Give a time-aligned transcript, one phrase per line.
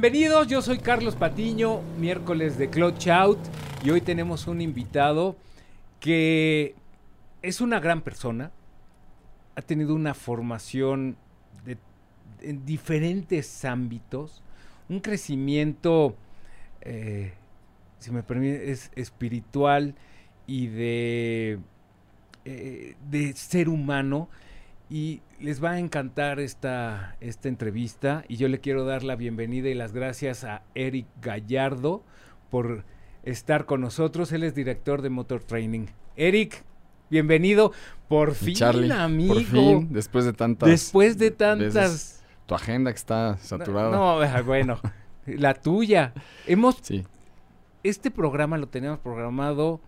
[0.00, 3.40] Bienvenidos, yo soy Carlos Patiño, miércoles de Clutch Out
[3.82, 5.36] y hoy tenemos un invitado
[5.98, 6.76] que
[7.42, 8.52] es una gran persona,
[9.56, 11.16] ha tenido una formación
[12.40, 14.44] en diferentes ámbitos,
[14.88, 16.14] un crecimiento,
[16.82, 17.32] eh,
[17.98, 19.96] si me permite, es espiritual
[20.46, 21.58] y de,
[22.44, 24.28] eh, de ser humano
[24.90, 29.68] y les va a encantar esta, esta entrevista y yo le quiero dar la bienvenida
[29.68, 32.02] y las gracias a Eric Gallardo
[32.50, 32.84] por
[33.22, 34.32] estar con nosotros.
[34.32, 35.86] Él es director de Motor Training.
[36.16, 36.64] Eric,
[37.10, 37.72] bienvenido.
[38.08, 39.34] Por fin, Charlie, amigo.
[39.34, 40.68] Por fin, después de tantas.
[40.68, 41.74] Después de tantas.
[41.74, 42.24] veces.
[42.46, 43.90] Tu agenda que está saturada.
[43.90, 44.80] No, no, bueno,
[45.26, 46.14] la tuya.
[46.46, 46.78] Hemos.
[46.80, 47.04] Sí,
[47.82, 49.82] Este programa lo teníamos programado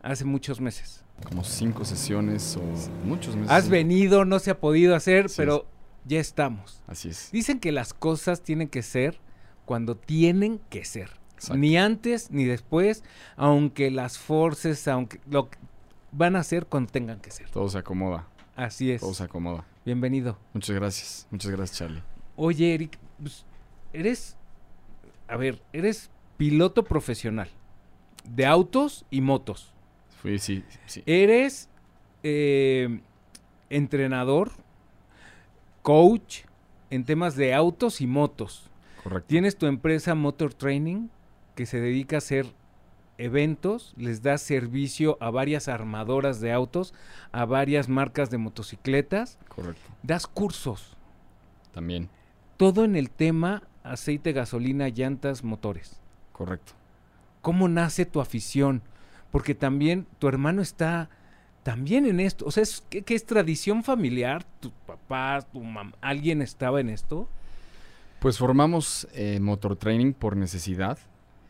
[0.00, 1.03] hace muchos meses.
[1.22, 2.62] Como cinco sesiones o
[3.06, 3.50] muchos meses.
[3.50, 5.66] Has venido, no se ha podido hacer, pero
[6.04, 6.82] ya estamos.
[6.86, 7.30] Así es.
[7.32, 9.20] Dicen que las cosas tienen que ser
[9.64, 11.10] cuando tienen que ser.
[11.34, 11.56] Exacto.
[11.56, 13.04] Ni antes ni después,
[13.36, 15.48] aunque las forces, aunque lo
[16.12, 17.48] van a ser cuando tengan que ser.
[17.50, 18.28] Todo se acomoda.
[18.56, 19.00] Así es.
[19.00, 19.64] Todo se acomoda.
[19.84, 20.38] Bienvenido.
[20.52, 21.26] Muchas gracias.
[21.30, 22.02] Muchas gracias, Charlie.
[22.36, 23.44] Oye, Eric, pues,
[23.92, 24.36] eres,
[25.28, 27.48] a ver, eres piloto profesional
[28.24, 29.73] de autos y motos.
[30.24, 31.02] Fui, sí, sí.
[31.04, 31.68] Eres
[32.22, 33.02] eh,
[33.68, 34.52] entrenador,
[35.82, 36.44] coach
[36.88, 38.70] en temas de autos y motos.
[39.02, 39.26] Correcto.
[39.28, 41.08] Tienes tu empresa Motor Training
[41.54, 42.46] que se dedica a hacer
[43.18, 46.94] eventos, les da servicio a varias armadoras de autos,
[47.30, 49.82] a varias marcas de motocicletas, Correcto.
[50.02, 50.96] das cursos,
[51.74, 52.08] También.
[52.56, 56.00] todo en el tema aceite, gasolina, llantas, motores.
[56.32, 56.72] Correcto.
[57.42, 58.80] ¿Cómo nace tu afición?
[59.34, 61.10] Porque también tu hermano está
[61.64, 62.44] también en esto.
[62.46, 64.44] O sea, es, ¿qué, qué es tradición familiar?
[64.60, 67.28] ¿Tu papá, tu mamá, alguien estaba en esto?
[68.20, 71.00] Pues formamos eh, Motor Training por necesidad.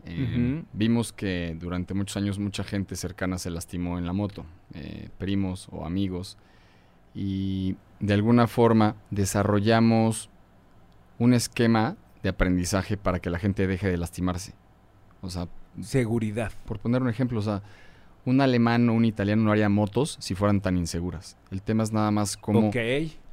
[0.07, 0.65] Eh.
[0.73, 5.69] Vimos que durante muchos años mucha gente cercana se lastimó en la moto, eh, primos
[5.71, 6.39] o amigos,
[7.15, 10.31] y de alguna forma desarrollamos
[11.19, 14.55] un esquema de aprendizaje para que la gente deje de lastimarse.
[15.21, 15.49] O sea,
[15.83, 16.53] Seguridad.
[16.65, 17.63] por poner un ejemplo, o sea,
[18.25, 21.37] un alemán o un italiano no haría motos si fueran tan inseguras.
[21.51, 22.71] El tema es nada más cómo,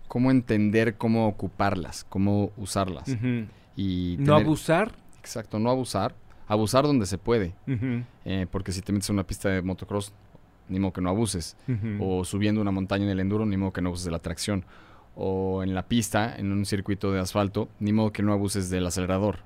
[0.07, 3.16] cómo entender cómo ocuparlas, cómo usarlas.
[3.75, 4.91] Y No abusar.
[5.19, 6.16] Exacto, no abusar.
[6.47, 7.53] Abusar donde se puede.
[8.25, 10.12] Eh, porque si te metes en una pista de motocross,
[10.68, 11.56] ni modo que no abuses.
[12.00, 14.66] O subiendo una montaña en el enduro, ni modo que no abuses de la tracción.
[15.16, 18.85] O en la pista, en un circuito de asfalto, ni modo que no abuses del
[18.88, 19.40] acelerador.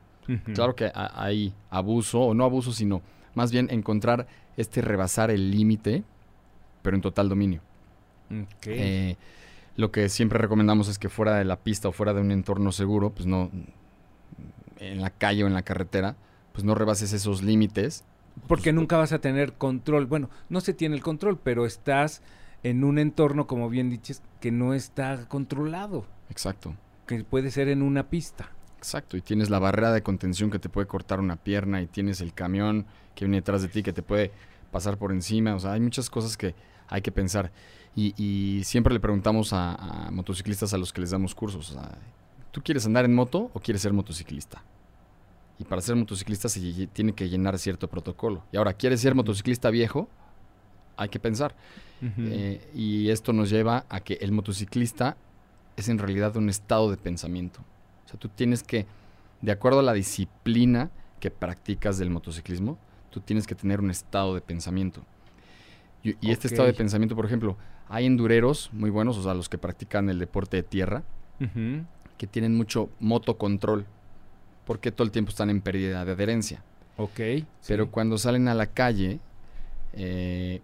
[0.54, 3.02] Claro que ha- hay abuso, o no abuso, sino
[3.36, 4.28] más bien encontrar
[4.58, 6.04] este rebasar el límite,
[6.82, 7.62] pero en total dominio.
[8.66, 9.18] Eh,
[9.76, 12.72] lo que siempre recomendamos es que fuera de la pista o fuera de un entorno
[12.72, 13.52] seguro, pues no
[14.80, 16.16] en la calle o en la carretera,
[16.54, 18.04] pues no rebases esos límites.
[18.48, 20.06] Porque nunca vas a tener control.
[20.08, 22.22] Bueno, no se tiene el control, pero estás
[22.64, 26.06] en un entorno, como bien dices, que no está controlado.
[26.30, 26.76] Exacto.
[27.08, 28.50] Que puede ser en una pista.
[28.86, 32.22] Exacto, y tienes la barrera de contención que te puede cortar una pierna y tienes
[32.22, 32.86] el camión
[33.16, 34.32] que viene detrás de ti que te puede
[34.72, 36.54] pasar por encima, o sea, hay muchas cosas que
[36.88, 37.52] hay que pensar.
[37.96, 41.74] Y, y siempre le preguntamos a, a motociclistas a los que les damos cursos, o
[41.74, 41.98] sea,
[42.52, 44.64] ¿tú quieres andar en moto o quieres ser motociclista?
[45.58, 48.44] Y para ser motociclista se tiene que llenar cierto protocolo.
[48.52, 50.08] Y ahora, ¿quieres ser motociclista viejo?
[50.96, 51.56] Hay que pensar.
[52.20, 55.18] Eh, y esto nos lleva a que el motociclista
[55.76, 57.62] es en realidad un estado de pensamiento.
[58.16, 58.86] Sea, tú tienes que,
[59.42, 60.90] de acuerdo a la disciplina
[61.20, 62.78] que practicas del motociclismo,
[63.10, 65.04] tú tienes que tener un estado de pensamiento.
[66.04, 67.58] Y, y este estado de pensamiento, por ejemplo,
[67.90, 71.04] hay endureros muy buenos, o sea, los que practican el deporte de tierra,
[72.18, 73.86] que tienen mucho motocontrol,
[74.66, 76.64] porque todo el tiempo están en pérdida de adherencia.
[76.98, 77.20] Ok.
[77.68, 77.90] Pero sí.
[77.92, 79.20] cuando salen a la calle,
[79.94, 80.62] eh,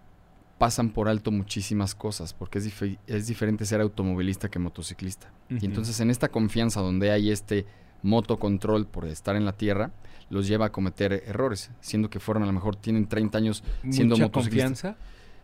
[0.62, 2.72] pasan por alto muchísimas cosas, porque es,
[3.08, 5.31] es diferente ser automovilista que motociclista.
[5.50, 7.66] Y entonces en esta confianza donde hay este
[8.04, 9.90] motocontrol por estar en la tierra,
[10.30, 14.13] los lleva a cometer errores, siendo que fueron a lo mejor tienen 30 años siendo
[14.13, 14.81] Mucha motociclistas.
[14.84, 14.98] confianza.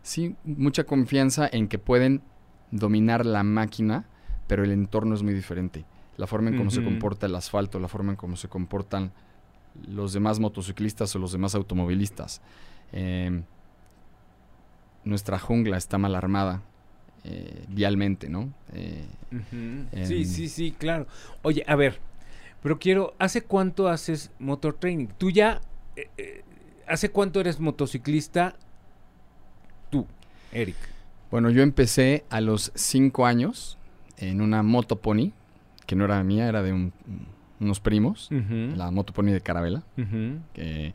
[0.03, 2.21] Sí, mucha confianza en que pueden
[2.69, 4.05] dominar la máquina,
[4.45, 5.83] pero el entorno es muy diferente.
[6.17, 9.13] La forma en cómo se comporta el asfalto, la forma en cómo se comportan
[9.87, 12.39] los demás motociclistas o los demás automovilistas.
[12.91, 13.41] Eh,
[15.07, 16.61] nuestra jungla está mal armada
[17.23, 18.53] eh, vialmente, ¿no?
[18.73, 19.05] Eh.
[20.05, 21.07] Sí, sí, sí, claro.
[21.41, 21.99] Oye, a ver,
[22.61, 25.07] pero quiero, ¿hace cuánto haces motor training?
[25.17, 25.61] Tú ya,
[25.95, 26.43] eh, eh,
[26.87, 28.55] ¿hace cuánto eres motociclista?
[29.89, 30.05] Tú,
[30.51, 30.77] Eric.
[31.31, 33.77] Bueno, yo empecé a los 5 años
[34.17, 35.31] en una moto pony,
[35.85, 36.93] que no era mía, era de un,
[37.59, 39.83] unos primos, la moto Pony de Carabela,
[40.53, 40.93] que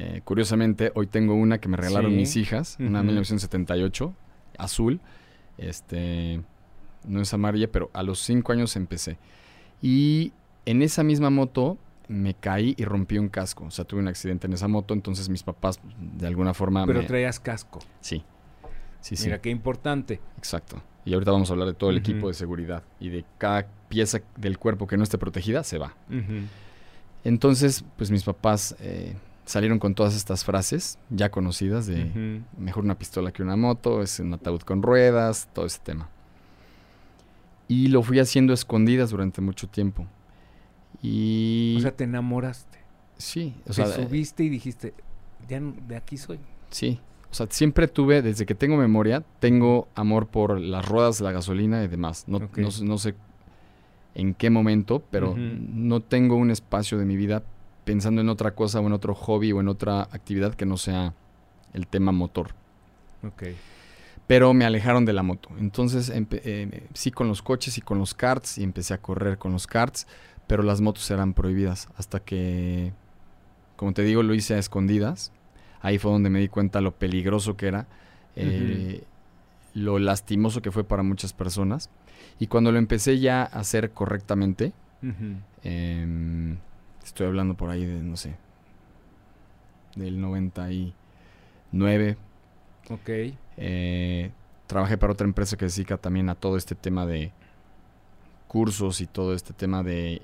[0.00, 2.16] eh, curiosamente hoy tengo una que me regalaron Sí.
[2.16, 3.06] mis hijas, una Ujú.
[3.06, 4.14] 1978,
[4.56, 5.00] azul,
[5.58, 6.40] este,
[7.04, 9.18] no es amarilla, pero a los 5 años empecé.
[9.82, 10.32] Y
[10.66, 14.46] en esa misma moto me caí y rompí un casco, o sea, tuve un accidente
[14.46, 17.06] en esa moto, entonces mis papás de alguna forma Pero me...
[17.06, 17.80] traías casco.
[18.00, 18.22] Sí,
[19.00, 19.24] sí, sí.
[19.24, 20.20] Mira qué importante.
[20.38, 20.80] Exacto.
[21.04, 24.20] Y ahorita vamos a hablar de todo el equipo de seguridad y de cada pieza
[24.36, 25.94] del cuerpo que no esté protegida, se va.
[27.24, 29.14] Entonces, pues mis papás eh,
[29.48, 34.20] salieron con todas estas frases ya conocidas de mejor una pistola que una moto, es
[34.20, 36.08] un ataúd con ruedas, todo ese tema.
[37.66, 40.06] Y lo fui haciendo escondidas durante mucho tiempo.
[41.02, 42.78] Y O sea, te enamoraste.
[43.16, 44.94] sí, o te sea, eh, subiste y dijiste,
[45.48, 46.38] ya de aquí soy.
[46.70, 47.00] sí.
[47.30, 51.84] O sea, siempre tuve, desde que tengo memoria, tengo amor por las ruedas, la gasolina
[51.84, 52.24] y demás.
[52.26, 53.14] No, no sé- no sé
[54.14, 57.42] en qué momento, pero no tengo un espacio de mi vida
[57.88, 61.14] pensando en otra cosa o en otro hobby o en otra actividad que no sea
[61.72, 62.48] el tema motor.
[63.26, 63.44] Ok.
[64.26, 65.48] Pero me alejaron de la moto.
[65.58, 69.52] Entonces, eh, sí con los coches y con los karts y empecé a correr con
[69.52, 70.06] los karts,
[70.46, 72.92] pero las motos eran prohibidas hasta que,
[73.76, 75.32] como te digo, lo hice a escondidas.
[75.80, 77.86] Ahí fue donde me di cuenta lo peligroso que era,
[78.36, 79.02] eh,
[79.72, 81.88] lo lastimoso que fue para muchas personas.
[82.38, 84.74] Y cuando lo empecé ya a hacer correctamente.
[85.62, 86.58] Em,
[87.08, 88.36] estoy hablando por ahí de, no sé,
[89.96, 92.16] del 99.
[92.90, 93.08] Ok.
[93.56, 94.30] Eh,
[94.66, 97.32] trabajé para otra empresa que se dedica también a todo este tema de
[98.46, 100.22] cursos y todo este tema de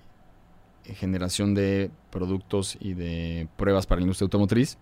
[0.84, 4.78] generación de productos y de pruebas para la industria automotriz.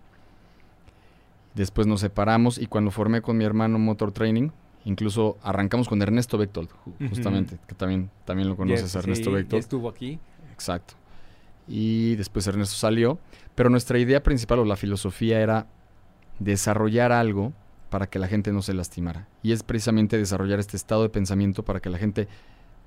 [1.55, 4.49] Después nos separamos y cuando formé con mi hermano Motor Training,
[4.85, 6.69] incluso arrancamos con Ernesto Bechtold,
[7.09, 9.59] justamente, que también, también lo conoces, Ya- Ernesto sí, Bechtold.
[9.61, 10.19] estuvo aquí.
[10.51, 10.95] Exacto.
[11.67, 13.19] Y después Ernesto salió.
[13.55, 15.67] Pero nuestra idea principal o la filosofía era
[16.39, 17.53] desarrollar algo
[17.89, 19.27] para que la gente no se lastimara.
[19.43, 22.27] Y es precisamente desarrollar este estado de pensamiento para que la gente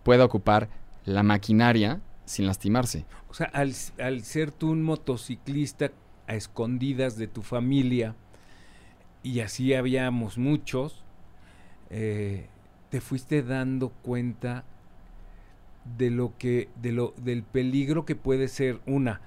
[0.02, 0.68] pueda ocupar
[1.04, 3.04] la maquinaria sin lastimarse.
[3.28, 5.92] O sea, al, al ser tú un motociclista
[6.26, 8.16] a escondidas de tu familia,
[9.22, 11.04] y así habíamos muchos,
[11.90, 12.46] eh,
[12.90, 14.64] te fuiste dando cuenta
[15.98, 19.20] de lo que, de lo, del peligro que puede ser una,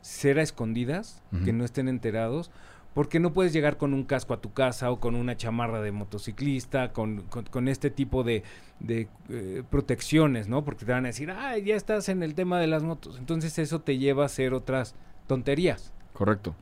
[0.00, 2.50] ser a escondidas, que no estén enterados,
[2.94, 5.92] porque no puedes llegar con un casco a tu casa o con una chamarra de
[5.92, 8.42] motociclista, con, con- con este tipo de,
[8.80, 10.64] de, eh, protecciones, ¿no?
[10.64, 13.18] Porque te van a decir, ah, ya estás en el tema de las motos.
[13.18, 14.94] Entonces eso te lleva a hacer otras
[15.26, 15.92] tonterías.
[16.14, 16.54] Correcto.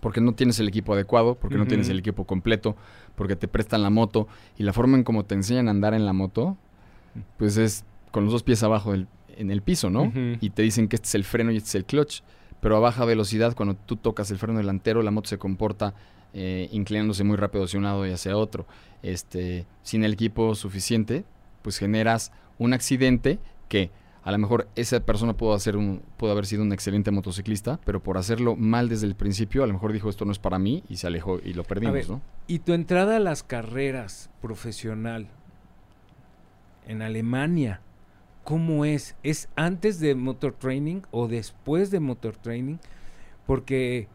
[0.00, 2.74] Porque no tienes el equipo adecuado, porque no tienes el equipo completo,
[3.14, 6.06] porque te prestan la moto y la forma en cómo te enseñan a andar en
[6.06, 6.56] la moto,
[7.36, 10.12] pues es con los dos pies abajo del- en el piso, ¿no?
[10.40, 12.20] Y te dicen que este es el freno y este es el clutch.
[12.60, 15.94] Pero a baja velocidad, cuando tú tocas el freno delantero, la moto se comporta
[16.34, 18.66] eh, inclinándose muy rápido hacia un lado y hacia otro.
[19.02, 21.24] Este, sin el equipo suficiente,
[21.62, 23.90] pues generas un accidente que
[24.22, 28.02] a lo mejor esa persona pudo, hacer un, pudo haber sido un excelente motociclista, pero
[28.02, 30.84] por hacerlo mal desde el principio, a lo mejor dijo esto no es para mí
[30.90, 32.20] y se alejó y lo perdimos, ver, ¿no?
[32.46, 35.28] Y tu entrada a las carreras profesional
[36.86, 37.80] en Alemania,
[38.44, 39.16] ¿cómo es?
[39.22, 42.76] ¿Es antes de motor training o después de motor training?
[43.46, 44.08] Porque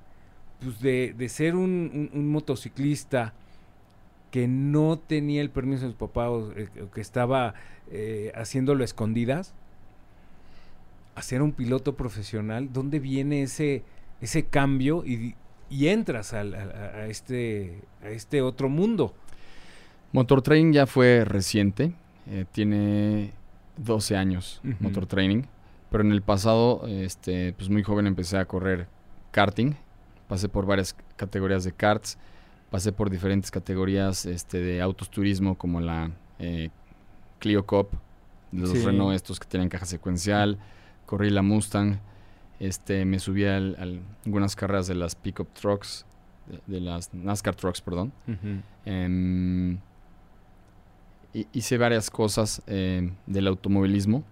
[0.62, 3.34] pues de, de ser un, motociclista
[4.32, 7.54] que no tenía el permiso de su papá o, eh, que estaba
[7.92, 9.54] eh, haciéndolo a escondidas,
[11.16, 13.84] a ser un piloto profesional, ¿dónde viene ese,
[14.22, 15.36] ese cambio y,
[15.70, 19.14] y entras a, a- este, a este otro mundo?
[20.12, 21.94] Motor Training ya fue reciente,
[22.28, 23.32] eh, tiene
[23.78, 24.62] 12 años.
[24.80, 25.44] Motor Training,
[25.90, 28.88] pero en el pasado, este, pues muy joven empecé a correr
[29.32, 29.74] karting,
[30.28, 32.18] pasé por varias categorías de karts,
[32.72, 36.70] pasé por diferentes categorías este, de autos turismo como la eh,
[37.40, 37.90] Clio Cup,
[38.52, 38.84] los Sí.
[38.84, 40.58] Renault estos que tienen caja secuencial,
[41.06, 42.00] corrí la Mustang,
[42.60, 46.06] este, me subí a algunas carreras de las pickup trucks,
[46.48, 48.14] de, de las NASCAR trucks, perdón.
[51.54, 54.24] Hice varias cosas em, del automovilismo.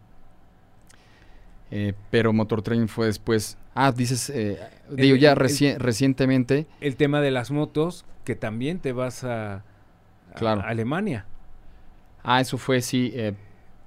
[1.71, 3.57] Eh, pero Motor Training fue después.
[3.73, 4.59] Ah, dices, eh,
[4.91, 6.67] digo, ya el- recientemente.
[6.81, 9.63] El tema de las motos, que también te vas a, a
[10.35, 10.61] Claro.
[10.61, 11.25] Alemania.
[12.23, 13.33] Ah, eso fue, sí, eh,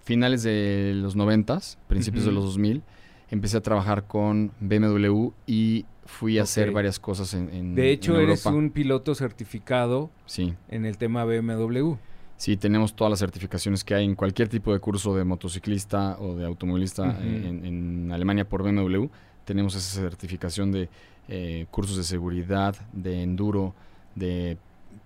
[0.04, 2.82] finales de los noventas, principios de los 2000.
[3.30, 8.16] Empecé a trabajar con BMW y fui a hacer varias cosas en, en De hecho,
[8.16, 11.94] en eres un piloto certificado Sí, en el tema BMW.
[12.36, 16.34] Sí, tenemos todas las certificaciones que hay en cualquier tipo de curso de motociclista o
[16.36, 19.06] de automovilista en Alemania por BMW.
[19.44, 20.88] Tenemos esa certificación de
[21.28, 23.74] eh, cursos de seguridad, de enduro,
[24.14, 24.58] de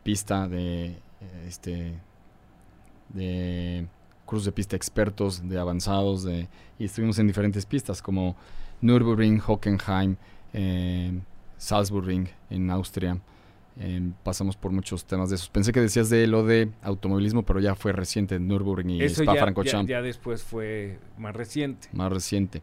[0.03, 0.97] pista, de eh,
[1.47, 1.95] este
[3.11, 3.87] de
[4.27, 8.37] cursos de pista expertos, de avanzados, de y estuvimos en diferentes pistas como
[8.81, 10.17] Nürburgring, Hockenheim,
[10.53, 11.13] eh,
[11.59, 13.19] Salzburgring en Austria.
[13.79, 15.49] Eh, pasamos por muchos temas de esos.
[15.49, 19.27] Pensé que decías de lo de automovilismo, pero ya fue reciente, Nürburgring y Eso ya,
[19.27, 21.89] ya, Spa-Francorchamps, ya después fue más reciente.
[21.93, 22.62] más reciente.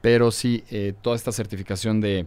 [0.00, 2.26] Pero sí, eh, toda esta certificación de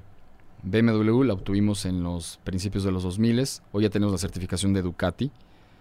[0.64, 3.44] BMW la obtuvimos en los principios de los 2000.
[3.72, 5.32] Hoy ya tenemos la certificación de Ducati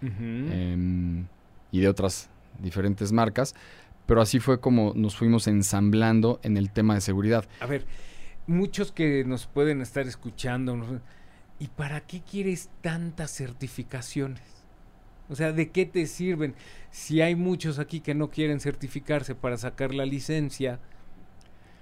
[0.01, 1.25] em,
[1.71, 2.29] y de otras
[2.59, 3.55] diferentes marcas.
[4.05, 7.45] Pero así fue como nos fuimos ensamblando en el tema de seguridad.
[7.59, 7.85] A ver,
[8.45, 11.01] muchos que nos pueden estar escuchando, ¿no?
[11.59, 14.41] ¿Y para qué quieres tantas certificaciones?
[15.29, 16.55] O sea, ¿de qué te sirven?
[16.91, 20.79] Si hay muchos aquí que no quieren certificarse para sacar la licencia,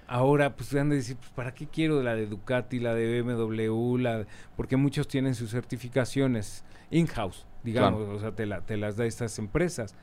[0.08, 3.98] ahora pues han de decir, pues, ¿para qué quiero la de Ducati, la de BMW?
[3.98, 8.96] La de-?" Porque muchos tienen sus certificaciones in-house, digamos, o sea, te, la- te las
[8.96, 9.94] da estas empresas.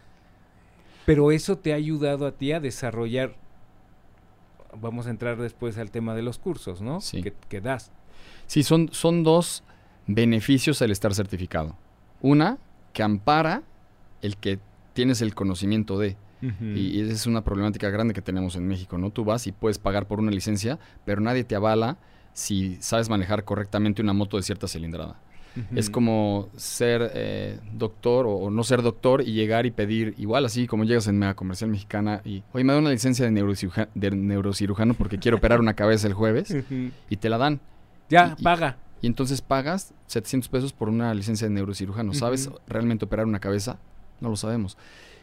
[1.05, 3.35] Pero eso te ha ayudado a ti a desarrollar
[4.79, 6.99] vamos a entrar después al tema de los cursos, ¿no?
[6.99, 7.21] Sí.
[7.21, 7.91] Que, que das.
[8.47, 9.63] Sí, son, son dos
[10.07, 11.75] beneficios al estar certificado.
[12.21, 12.57] Una,
[12.93, 13.63] que ampara
[14.21, 14.59] el que
[14.93, 16.17] tienes el conocimiento de.
[16.75, 19.11] Y, y esa es una problemática grande que tenemos en México, ¿no?
[19.11, 21.97] Tú vas y puedes pagar por una licencia, pero nadie te avala
[22.33, 25.19] si sabes manejar correctamente una moto de cierta cilindrada.
[25.75, 30.45] Es como ser eh, doctor o, o no ser doctor y llegar y pedir, igual
[30.45, 33.87] así como llegas en Mega Comercial Mexicana y, oye, me da una licencia de, neurociruja-
[33.93, 36.49] de neurocirujano porque quiero operar una cabeza el jueves
[37.09, 37.61] y te la dan.
[38.09, 38.77] Ya, Y- paga.
[39.01, 42.13] Y entonces pagas 700 pesos por una licencia de neurocirujano.
[42.13, 43.77] ¿Sabes realmente operar una cabeza?
[44.21, 44.77] No lo sabemos.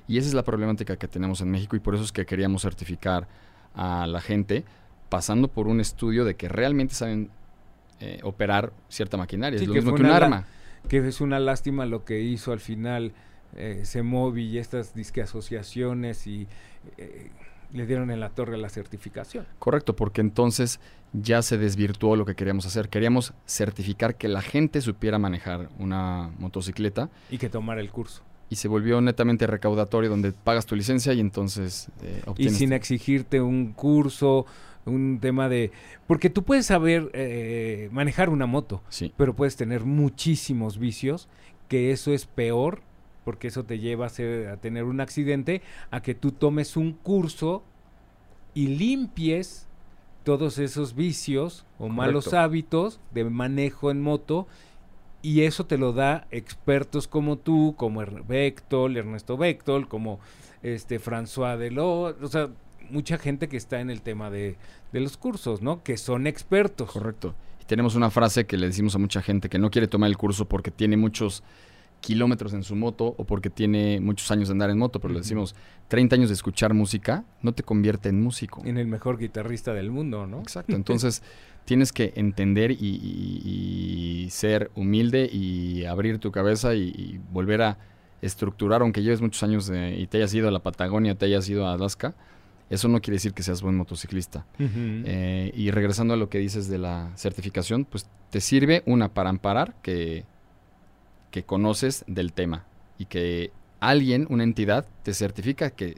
[0.07, 2.63] Y esa es la problemática que tenemos en México y por eso es que queríamos
[2.63, 3.27] certificar
[3.75, 4.65] a la gente
[5.09, 7.31] pasando por un estudio de que realmente saben
[8.01, 9.59] eh, operar cierta maquinaria.
[9.59, 10.45] Sí, es lo que mismo que un arma.
[10.89, 13.13] Que es una lástima lo que hizo al final
[13.57, 16.49] eh, Semovi y estas disque asociaciones y
[16.99, 17.31] eh,
[17.73, 19.47] le dieron en la torre la certificación.
[19.59, 20.81] Correcto, porque entonces
[21.13, 22.89] ya se desvirtuó lo que queríamos hacer.
[22.89, 28.23] Queríamos certificar que la gente supiera manejar una motocicleta Y que tomara el curso.
[28.49, 33.41] y se volvió netamente recaudatorio donde pagas tu licencia y entonces eh, Y sin exigirte
[33.41, 34.47] un curso,
[34.85, 35.71] un tema de...
[36.07, 41.29] Porque tú puedes saber eh, manejar una moto, Sí, pero puedes tener muchísimos vicios,
[41.69, 42.83] que eso es peor,
[43.25, 46.93] porque eso te lleva a, ser- a tener un accidente, a que tú tomes un
[46.93, 47.63] curso
[48.55, 49.67] y limpies
[50.25, 54.47] todos esos vicios o malos hábitos de manejo en moto
[55.23, 60.19] y eso te lo da expertos como tú, como Bechtel, Ernesto Bechtel, como
[60.63, 62.49] este François Delot, o sea,
[62.91, 64.57] mucha gente que está en el tema de,
[64.93, 65.83] de los cursos, ¿no?
[65.83, 66.91] Que son expertos.
[66.91, 67.35] correcto.
[67.61, 70.17] Y tenemos una frase que le decimos a mucha gente que no quiere tomar el
[70.17, 71.43] curso porque tiene muchos
[72.01, 75.21] kilómetros en su moto o porque tiene muchos años de andar en moto, pero le
[75.21, 75.55] decimos
[75.89, 78.63] 30 años de escuchar música no te convierte en músico.
[78.65, 80.41] En el mejor guitarrista del mundo, ¿no?
[80.41, 80.75] Exacto.
[80.77, 81.23] Entonces
[81.67, 82.77] tienes que entender y,
[83.45, 87.79] y- y ser humilde y abrir tu cabeza y, y volver a
[88.23, 91.49] estructurar, aunque lleves muchos años de- y te hayas ido a la Patagonia, te hayas
[91.49, 92.15] ido a Alaska,
[92.71, 94.47] eso no quiere decir que seas buen motociclista.
[94.59, 99.29] Eh, y regresando a lo que dices de la certificación, pues te sirve una para
[99.31, 100.25] amparar que,
[101.31, 102.65] que conoces del tema
[102.99, 105.97] y que alguien, una entidad, te certifica que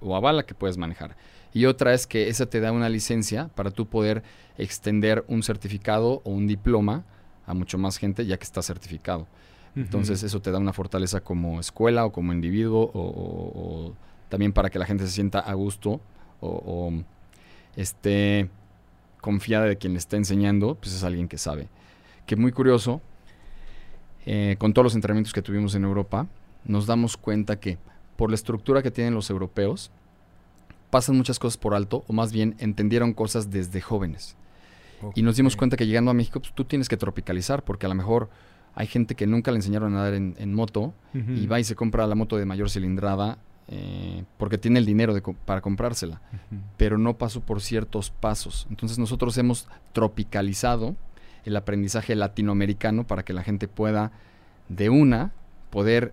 [0.00, 1.16] o avala que puedes manejar.
[1.52, 4.22] Y otra es que esa te da una licencia para tú poder
[4.56, 7.04] extender un certificado o un diploma
[7.46, 9.26] a mucho más gente ya que está certificado.
[9.76, 13.94] Entonces eso te da una fortaleza como escuela o como individuo o, o- o
[14.28, 16.00] también para que la gente se sienta a gusto
[16.40, 16.92] o, o
[17.76, 18.48] esté
[19.20, 21.68] confiada de quien le está enseñando, pues es alguien que sabe.
[22.26, 23.00] Que muy curioso,
[24.26, 26.26] eh, con todos los entrenamientos que tuvimos en Europa,
[26.64, 27.78] nos damos cuenta que
[28.16, 29.90] por la estructura que tienen los europeos,
[30.90, 34.36] pasan muchas cosas por alto o más bien entendieron cosas desde jóvenes.
[35.14, 37.88] Y nos dimos cuenta que llegando a México, pues tú tienes que tropicalizar, porque a
[37.88, 38.28] lo mejor
[38.74, 41.74] hay gente que nunca le enseñaron a nadar en, en moto y va y se
[41.74, 43.38] compra la moto de mayor cilindrada
[43.72, 46.20] eh, porque tiene el dinero de para comprársela,
[46.76, 48.66] pero no pasó por ciertos pasos.
[48.68, 50.96] Entonces nosotros hemos tropicalizado
[51.44, 54.12] el aprendizaje latinoamericano para que la gente pueda
[54.68, 55.32] de una
[55.70, 56.12] poder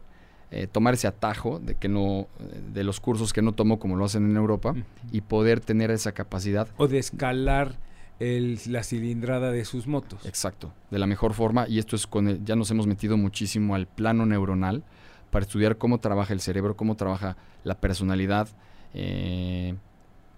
[0.52, 2.28] eh, tomar ese atajo de que no
[2.74, 4.74] de los cursos que no tomó como lo hacen en Europa
[5.12, 7.76] y poder tener esa capacidad O de escalar
[8.20, 10.26] el- la cilindrada de sus motos.
[10.26, 11.68] Exacto, de la mejor forma.
[11.68, 14.84] Y esto es con el- ya nos hemos metido muchísimo al plano neuronal
[15.32, 18.48] para estudiar cómo trabaja el cerebro, cómo trabaja la personalidad,
[18.94, 19.76] eh,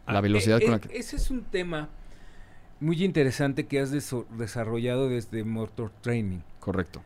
[0.08, 0.98] la Ah, velocidad eh, con la eh, que...
[0.98, 1.88] Ese es un tema
[2.80, 6.40] muy interesante que has desarrollado desde Motor Training.
[6.60, 7.02] Correcto.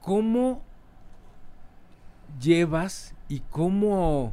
[0.00, 0.62] ¿Cómo
[2.40, 4.32] llevas y cómo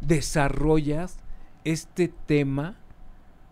[0.00, 1.18] desarrollas
[1.64, 2.76] este tema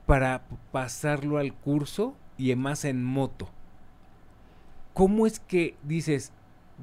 [0.06, 3.48] para pasarlo al curso y además en moto?
[4.92, 6.32] ¿Cómo es que dices,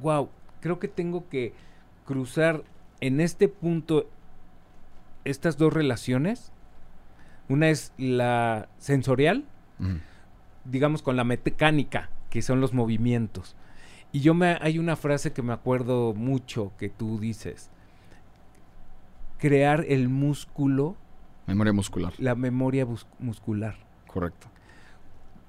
[0.02, 0.30] wow,
[0.60, 1.54] creo que tengo que
[2.06, 2.64] cruzar
[3.00, 4.10] en este punto
[5.24, 6.51] estas dos relaciones?
[7.50, 9.46] Una es la sensorial,
[9.80, 10.00] Ujú.
[10.66, 13.56] digamos, con la mecánica, que son los movimientos.
[14.14, 17.70] Y yo me hay una frase que me acuerdo mucho que tú dices.
[19.38, 20.96] Crear el músculo,
[21.48, 22.14] Memoria muscular.
[22.20, 22.86] la memoria
[23.20, 23.76] muscular.
[24.08, 24.48] Correcto.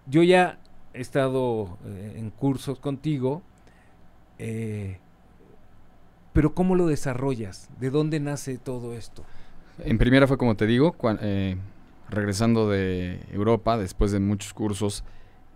[0.06, 0.58] Yo ya
[0.94, 3.42] he estado eh, en cursos contigo,
[4.38, 4.99] eh,
[6.32, 7.68] pero ¿cómo lo desarrollas?
[7.78, 9.25] ¿De dónde nace todo esto?
[9.78, 11.56] En primera fue como te digo, cuan- eh,
[12.12, 15.04] regresando de Europa después de muchos cursos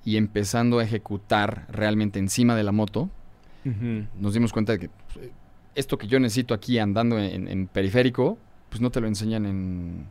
[0.05, 3.11] y empezando a ejecutar realmente encima de la moto,
[4.21, 5.33] nos dimos cuenta de que pues, eh,
[5.75, 10.07] esto que yo necesito aquí andando en, en periférico, pues no te lo enseñan en,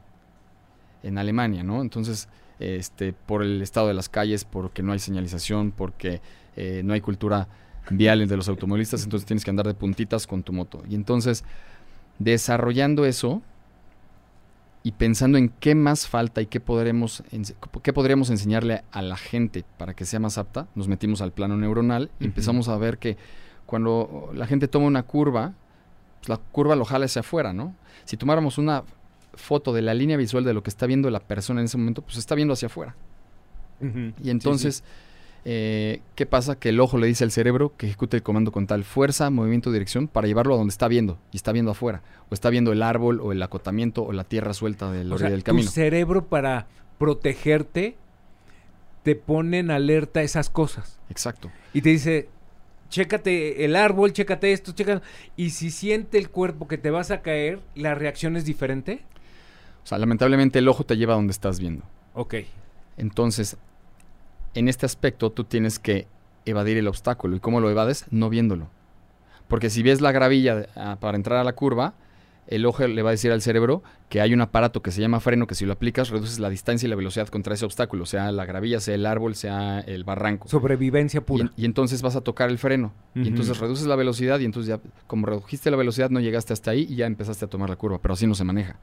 [1.03, 1.81] en Alemania, ¿no?
[1.81, 2.27] Entonces,
[2.59, 6.21] este, por el estado de las calles, porque no hay señalización, porque
[6.55, 7.47] eh, no hay cultura
[7.89, 10.83] vial de los automovilistas, entonces tienes que andar de puntitas con tu moto.
[10.89, 11.43] Y entonces,
[12.19, 13.41] desarrollando eso
[14.85, 17.23] y pensando en qué más falta y qué podremos,
[17.81, 21.57] qué podríamos enseñarle a la gente para que sea más apta, nos metimos al plano
[21.57, 23.17] neuronal y empezamos a ver que
[23.65, 25.55] cuando la gente toma una curva,
[26.19, 27.75] pues la curva lo jala hacia afuera, ¿no?
[28.03, 28.83] Si tomáramos una
[29.33, 32.03] foto de la línea visual de lo que está viendo la persona en ese momento,
[32.03, 32.95] pues está viendo hacia afuera.
[34.21, 34.83] Y entonces,
[35.47, 36.57] eh, ¿qué pasa?
[36.59, 39.71] Que el ojo le dice al cerebro que ejecute el comando con tal fuerza, movimiento,
[39.71, 42.01] dirección para llevarlo a donde está viendo y está viendo afuera.
[42.29, 45.27] O está viendo el árbol o el acotamiento o la tierra suelta del O orilla
[45.27, 45.69] sea, del tu camino.
[45.69, 46.67] cerebro para
[46.97, 47.95] protegerte
[49.03, 50.99] te pone en alerta esas cosas.
[51.11, 51.51] Exacto.
[51.73, 52.27] Y te dice,
[52.89, 55.05] chécate el árbol, chécate esto, chécate...
[55.35, 59.03] Y si siente el cuerpo que te vas a caer, ¿la reacción es diferente?
[59.83, 61.83] O sea, lamentablemente el ojo te lleva a donde estás viendo.
[62.15, 62.35] Ok.
[62.97, 63.57] Entonces,
[64.55, 66.07] en este aspecto tú tienes que
[66.45, 67.35] evadir el obstáculo.
[67.35, 68.05] ¿Y cómo lo evades?
[68.11, 68.69] No viéndolo.
[69.47, 71.93] Porque si ves la gravilla de- ah, para entrar a la curva,
[72.47, 75.19] el ojo le va a decir al cerebro que hay un aparato que se llama
[75.19, 78.31] freno que si lo aplicas reduces la distancia y la velocidad contra ese obstáculo, sea
[78.31, 80.47] la gravilla, sea el árbol, sea el barranco.
[80.47, 81.51] Sobrevivencia pura.
[81.57, 82.93] y entonces vas a tocar el freno.
[83.15, 86.69] Y entonces reduces la velocidad y entonces ya, como redujiste la velocidad, no llegaste hasta
[86.71, 87.99] ahí y ya empezaste a tomar la curva.
[87.99, 88.77] Pero así no se maneja.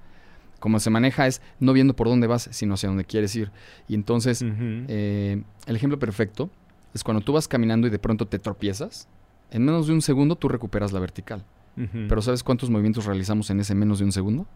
[0.63, 3.51] Como se maneja es no viendo por dónde vas, sino hacia dónde quieres ir.
[3.89, 6.51] Y entonces, eh, el ejemplo perfecto
[6.95, 9.09] es cuando tú vas caminando y de pronto te tropiezas.
[9.51, 11.45] En menos de un segundo tú recuperas la vertical.
[11.75, 14.47] Pero ¿sabes cuántos movimientos realizamos en ese menos de un segundo?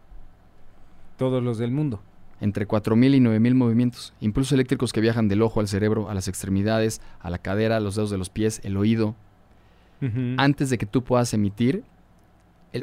[1.17, 1.99] Todos los del mundo.
[2.39, 4.13] Entre 4.000 y 9.000 movimientos.
[4.21, 7.79] Impulsos eléctricos que viajan del ojo al cerebro, a las extremidades, a la cadera, a
[7.81, 9.13] los dedos de los pies, el oído.
[10.37, 11.83] Antes de que tú puedas emitir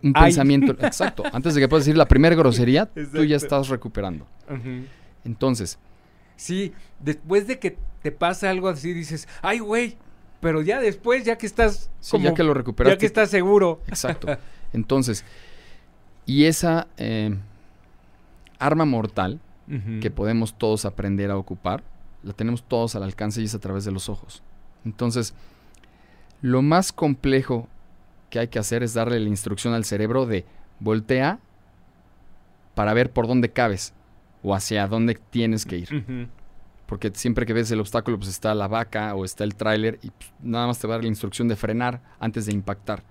[0.02, 0.24] un Ay.
[0.24, 0.72] pensamiento.
[0.84, 1.22] Exacto.
[1.32, 4.26] Antes de que puedas decir la primera grosería, tú ya estás recuperando.
[5.24, 5.78] Entonces,
[6.36, 9.96] Sí, después de que te pasa algo así, dices, ay, güey,
[10.40, 12.96] pero ya después, ya que estás sí, como- ya que lo recuperaste.
[12.96, 13.80] ya que estás seguro.
[13.86, 14.26] Exacto.
[14.72, 15.24] Entonces,
[16.26, 17.36] y esa eh,
[18.58, 19.40] arma mortal
[20.00, 21.84] que podemos todos aprender a ocupar,
[22.24, 24.42] la tenemos todos al alcance y es a través de los ojos.
[24.84, 25.34] Entonces,
[26.42, 27.68] lo más complejo
[28.34, 30.44] que hay que hacer es darle la instrucción al cerebro de
[30.80, 31.38] voltea
[32.74, 33.94] para ver por dónde cabes
[34.42, 36.28] o hacia dónde tienes que ir.
[36.86, 40.10] Porque siempre que ves el obstáculo, pues está la vaca o está el tráiler y
[40.10, 43.04] pues, nada más te va a dar la instrucción de frenar antes de impactar.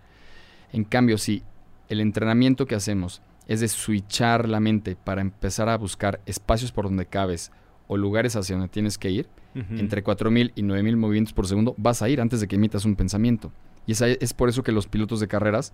[0.73, 1.41] En cambio, si
[1.87, 6.83] el entrenamiento que hacemos es de switchar la mente para empezar a buscar espacios por
[6.83, 7.49] donde cabes
[7.87, 12.01] o lugares hacia donde tienes que ir, entre 4.000 y 9.000 movimientos por segundo, vas
[12.01, 13.53] a ir antes de que emitas un pensamiento.
[13.87, 15.73] Y esa- es por eso que los pilotos de carreras,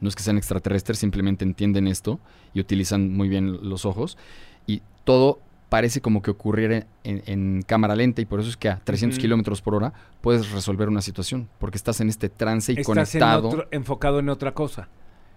[0.00, 2.20] no es que sean extraterrestres, simplemente entienden esto
[2.52, 4.18] y utilizan muy bien los ojos.
[4.66, 8.68] Y todo parece como que ocurriera en, en cámara lenta y por eso es que
[8.68, 9.22] a 300 Ujú.
[9.22, 13.20] kilómetros por hora puedes resolver una situación, porque estás en este trance y Estás en
[13.20, 13.48] conectado.
[13.48, 14.88] otro- enfocado en otra cosa.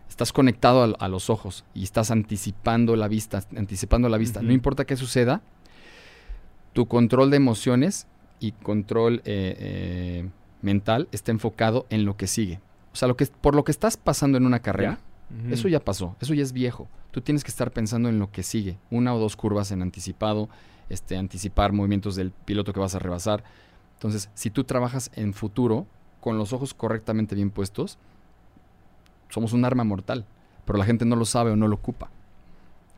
[0.10, 4.42] Estás conectado a, a los ojos y estás anticipando la vista, anticipando la vista.
[4.42, 5.42] No importa qué suceda,
[6.74, 8.08] tu control de emociones
[8.40, 10.30] y control eh, eh,
[10.62, 12.60] mental está enfocado en lo que sigue.
[12.94, 15.00] O sea, lo que, por lo que estás pasando en una carrera,
[15.52, 16.88] eso ya pasó, eso ya es viejo.
[17.12, 18.78] Tú tienes que estar pensando en lo que sigue.
[18.90, 20.50] Una o dos curvas en anticipado,
[20.90, 23.44] este, anticipar movimientos del piloto que vas a rebasar.
[23.94, 25.86] Entonces, si tú trabajas en futuro,
[26.20, 27.98] con los ojos correctamente bien puestos,
[29.30, 30.26] somos un arma mortal,
[30.66, 32.10] pero la gente no lo sabe o no lo ocupa.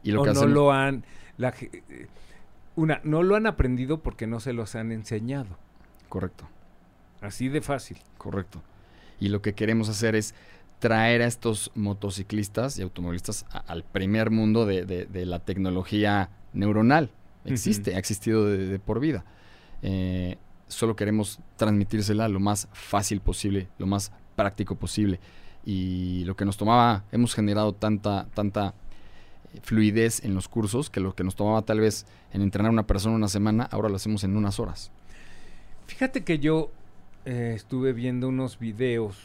[0.03, 1.03] Y lo o que no lo han...
[1.37, 2.07] Eh,
[2.75, 5.57] una, no lo han aprendido porque no se los han enseñado.
[6.07, 6.47] Correcto.
[7.21, 7.97] Así de fácil.
[8.17, 8.61] Correcto.
[9.19, 10.33] Y lo que queremos hacer es
[10.79, 17.11] traer a estos motociclistas y automovilistas al primer mundo de, la tecnología neuronal.
[17.45, 19.23] Existe, ha existido de, por vida.
[19.83, 25.19] Eh, solo queremos transmitírsela lo más fácil posible, lo más práctico posible.
[25.63, 28.73] Y lo que nos tomaba, hemos generado tanta, tanta
[29.53, 32.73] eh, fluidez en los cursos que lo que nos tomaba tal vez en entrenar a
[32.73, 34.91] una persona una semana, ahora lo hacemos en unas horas.
[35.85, 36.71] Fíjate que yo
[37.25, 39.17] eh, estuve viendo unos videos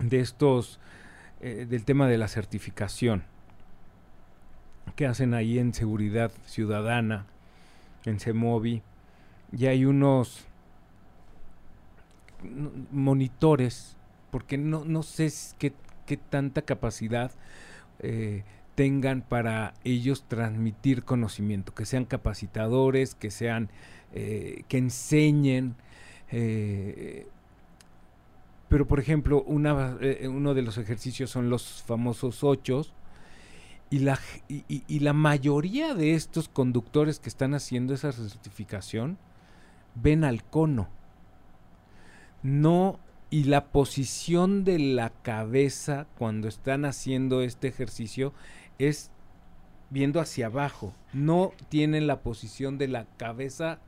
[0.00, 0.80] de estos,
[1.40, 3.24] eh, del tema de la certificación
[4.96, 7.26] que hacen ahí en Seguridad Ciudadana,
[8.04, 8.82] en CEMOVI,
[9.52, 10.44] y hay unos
[12.90, 13.96] monitores,
[14.30, 15.72] porque no, no sé qué,
[16.06, 17.30] qué tanta capacidad
[18.00, 23.68] eh, tengan para ellos transmitir conocimiento, que sean capacitadores, que sean,
[24.12, 25.74] eh, que enseñen.
[26.30, 27.26] Eh,
[28.68, 29.98] pero por ejemplo, una,
[30.28, 32.94] uno de los ejercicios son los famosos ochos,
[33.90, 39.18] y la, y la mayoría de estos conductores que están haciendo esa certificación
[39.94, 40.88] ven al cono.
[42.42, 42.98] No
[43.32, 48.34] y la posición de la cabeza cuando están haciendo este ejercicio
[48.78, 49.10] es
[49.88, 50.94] viendo hacia abajo.
[51.12, 53.78] No tienen la posición de la cabeza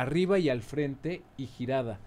[0.00, 1.98] arriba y al frente y girada.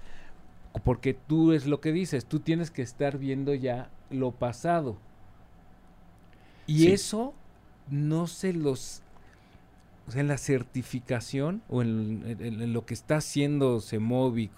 [0.84, 4.97] Porque tú es lo que dices, tú tienes que estar viendo ya lo pasado.
[6.67, 7.34] Y eso
[7.89, 9.02] no se los...
[10.08, 14.49] O sea, en la certificación o en, lo que está haciendo Semovi,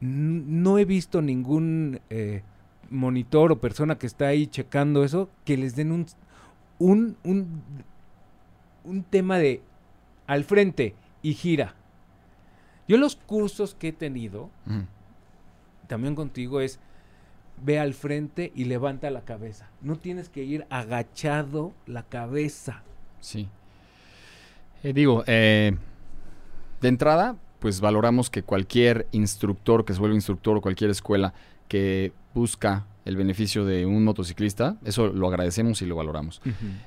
[0.00, 2.42] no he visto ningún eh,
[2.90, 6.06] monitor o persona que está ahí checando eso que les den un,
[6.78, 7.16] un,
[8.84, 9.60] un, tema de
[10.26, 11.74] al frente y gira.
[12.86, 14.50] Yo los cursos que he tenido,
[15.86, 16.78] también contigo, es
[17.62, 19.68] ve al frente y levanta la cabeza.
[19.80, 22.82] No tienes que ir agachado la cabeza.
[23.20, 23.48] Sí.
[24.82, 25.76] Eh, digo, eh,
[26.80, 31.32] de entrada, pues valoramos que cualquier instructor que se vuelva instructor o cualquier escuela
[31.68, 36.40] que busca el beneficio de un motociclista, eso lo agradecemos y lo valoramos.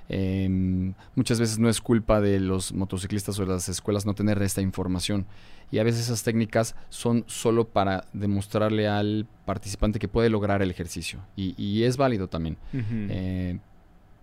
[0.10, 4.41] Em, muchas veces no es culpa de los motociclistas o de las escuelas no tener
[4.41, 5.25] esta información
[5.71, 10.71] y a veces esas técnicas son solo para demostrarle al participante que puede lograr el
[10.71, 12.58] ejercicio y, es válido también.
[12.73, 13.60] Eh,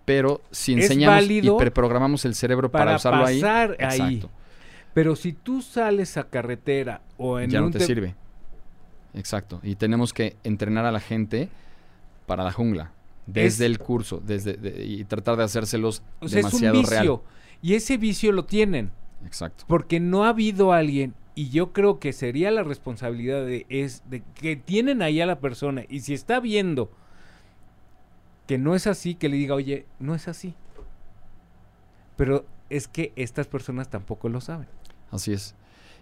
[0.03, 3.41] pero si enseñamos y preprogramamos el cerebro para, usarlo ahí,
[3.79, 4.23] ahí.
[4.93, 8.15] Pero si tú sales a carretera o en ya no te, sirve.
[9.13, 9.59] Exacto.
[9.63, 11.49] Y tenemos que entrenar a la gente
[12.25, 12.91] para la jungla.
[13.27, 17.23] Desde el curso, desde y tratar de hacérselos demasiado es un vicio,
[17.61, 18.91] Y ese vicio lo tienen.
[19.25, 19.65] Exacto.
[19.67, 24.21] Porque no ha habido alguien, y yo creo que sería la responsabilidad de, es, de
[24.35, 26.91] que tienen ahí a la persona, y si está viendo
[28.45, 30.53] que no es así, que le diga, oye, no es así.
[32.15, 34.67] Pero es que estas personas tampoco lo saben.
[35.11, 35.55] Así es.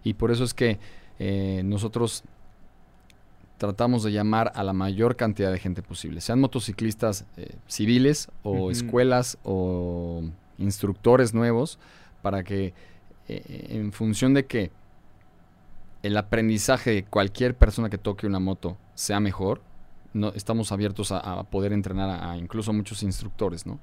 [0.04, 0.80] Y por eso es que
[1.20, 2.24] eh, nosotros
[3.64, 8.72] tratamos de llamar a la mayor cantidad de gente posible, sean motociclistas eh, civiles o
[8.72, 10.22] escuelas o
[10.58, 11.80] instructores nuevos,
[12.22, 12.74] para que
[13.30, 14.70] eh, en función de que
[16.02, 19.62] el aprendizaje de cualquier persona que toque una moto sea mejor,
[20.12, 23.80] no, estamos abiertos a, poder entrenar a, a, incluso muchos instructores, ¿no?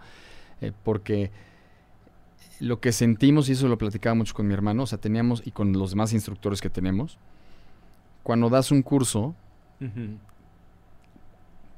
[0.85, 1.31] porque
[2.59, 5.53] lo que sentimos, y eso lo platicaba mucho con mi hermano, o sea, teníamos, y
[5.53, 7.17] con los demás instructores que tenemos,
[8.23, 9.35] cuando das un curso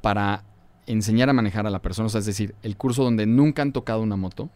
[0.01, 0.45] para
[0.87, 3.73] enseñar a manejar a la persona, o sea, es decir, el curso donde nunca han
[3.73, 4.51] tocado una moto,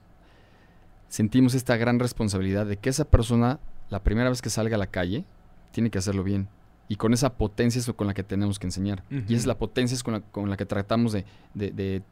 [1.08, 4.88] sentimos esta gran responsabilidad de que esa persona, la primera vez que salga a la
[4.88, 5.24] calle,
[5.70, 6.48] tiene que hacerlo bien.
[6.88, 9.02] Y con esa potencia es con la que tenemos que enseñar.
[9.10, 12.02] Y es la potencia es con la, que tratamos de, de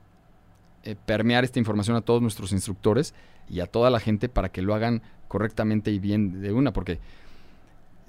[0.86, 3.14] eh, permear esta información a todos nuestros instructores
[3.48, 7.00] y a toda la gente para que lo hagan correctamente y bien de una, porque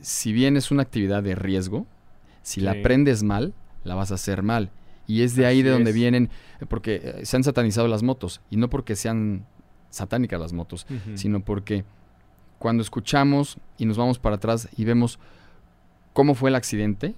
[0.01, 1.87] si bien es una actividad de riesgo,
[2.45, 4.69] si la aprendes mal, la vas a hacer mal.
[5.07, 6.29] Y es de ahí de donde vienen,
[6.61, 9.47] eh, porque eh, se han satanizado las motos, y no porque sean
[9.89, 11.85] satánicas las motos, sino porque
[12.59, 15.17] cuando escuchamos y nos vamos para atrás y vemos
[16.13, 17.15] cómo fue el accidente,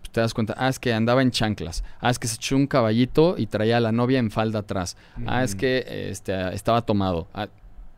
[0.00, 2.56] pues, te das cuenta, ah, es que andaba en chanclas, ah, es que se echó
[2.56, 6.82] un caballito y traía a la novia en falda atrás, ah, es que este, estaba
[6.82, 7.28] tomado.
[7.32, 7.48] Ah,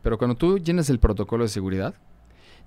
[0.01, 1.93] pero cuando tú llenas el protocolo de seguridad,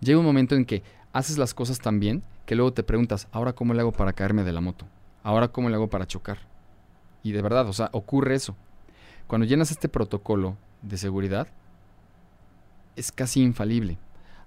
[0.01, 3.53] llega un momento en que haces las cosas tan bien que luego te preguntas, ahora
[3.53, 4.87] cómo le hago para caerme de la moto,
[5.23, 6.39] ahora cómo le hago para chocar.
[7.23, 8.57] Y de verdad, o sea, ocurre eso.
[9.27, 11.47] Cuando llenas este protocolo de seguridad,
[12.97, 13.99] es casi infalible.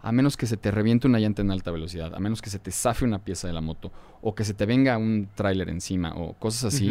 [0.02, 2.60] A menos que se te reviente una llanta en alta velocidad, a menos que se
[2.60, 6.14] te zafe una pieza de la moto, o que se te venga un tráiler encima,
[6.16, 6.90] o cosas así,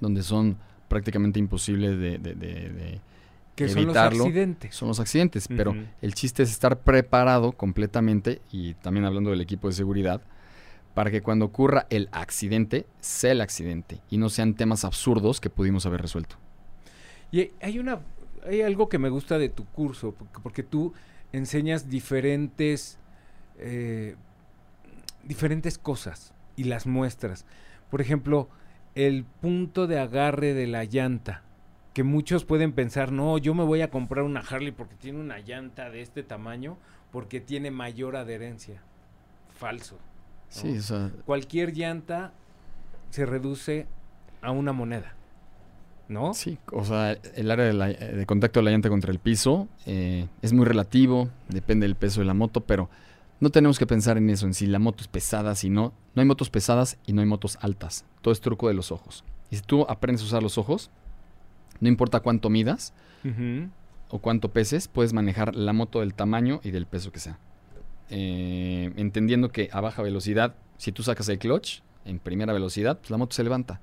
[0.00, 0.56] donde son
[0.88, 3.00] prácticamente imposibles de, de- de- de
[3.54, 4.24] Que son los evitarlo.
[4.24, 4.74] accidentes.
[4.74, 9.68] Son los accidentes, pero el chiste es estar preparado completamente, y también hablando del equipo
[9.68, 10.22] de seguridad,
[10.94, 15.50] para que cuando ocurra el accidente, sea el accidente, y no sean temas absurdos que
[15.50, 16.36] pudimos haber resuelto.
[17.30, 18.00] Y hay una
[18.44, 20.92] hay algo que me gusta de tu curso, porque, porque tú
[21.32, 22.98] enseñas diferentes
[23.58, 24.16] eh,
[25.24, 27.44] diferentes cosas y las muestras.
[27.90, 28.48] Por ejemplo,
[28.94, 31.42] el punto de agarre de la llanta,
[31.94, 35.38] que muchos pueden pensar, no, yo me voy a comprar una Harley porque tiene una
[35.40, 36.76] llanta de este tamaño,
[37.10, 38.82] porque tiene mayor adherencia.
[39.58, 39.98] Falso.
[40.48, 42.32] Sí, o sea, Cualquier llanta
[43.10, 43.86] se reduce
[44.40, 45.14] a una moneda.
[46.08, 46.34] ¿No?
[46.34, 49.68] Sí, o sea, el área de, la- de contacto de la llanta contra el piso
[49.86, 52.90] eh, es muy relativo, depende del peso de la moto, pero
[53.40, 55.92] no tenemos que pensar en eso, en si la moto es pesada, si no.
[56.14, 58.04] No hay motos pesadas y no hay motos altas.
[58.20, 59.24] Todo es truco de los ojos.
[59.50, 60.90] Y si tú aprendes a usar los ojos,
[61.82, 62.94] no importa cuánto midas
[64.08, 67.38] o cuánto peses, puedes manejar la moto del tamaño y del peso que sea.
[68.08, 73.10] Eh, entendiendo que a baja velocidad, si tú sacas el clutch en primera velocidad, pues
[73.10, 73.80] la moto se levanta.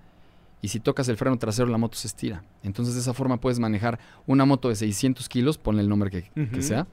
[0.62, 2.44] Y si tocas el freno trasero, la moto se estira.
[2.64, 6.62] Entonces, de esa forma puedes manejar una moto de 600 kilos, ponle el nombre que,
[6.62, 6.88] sea.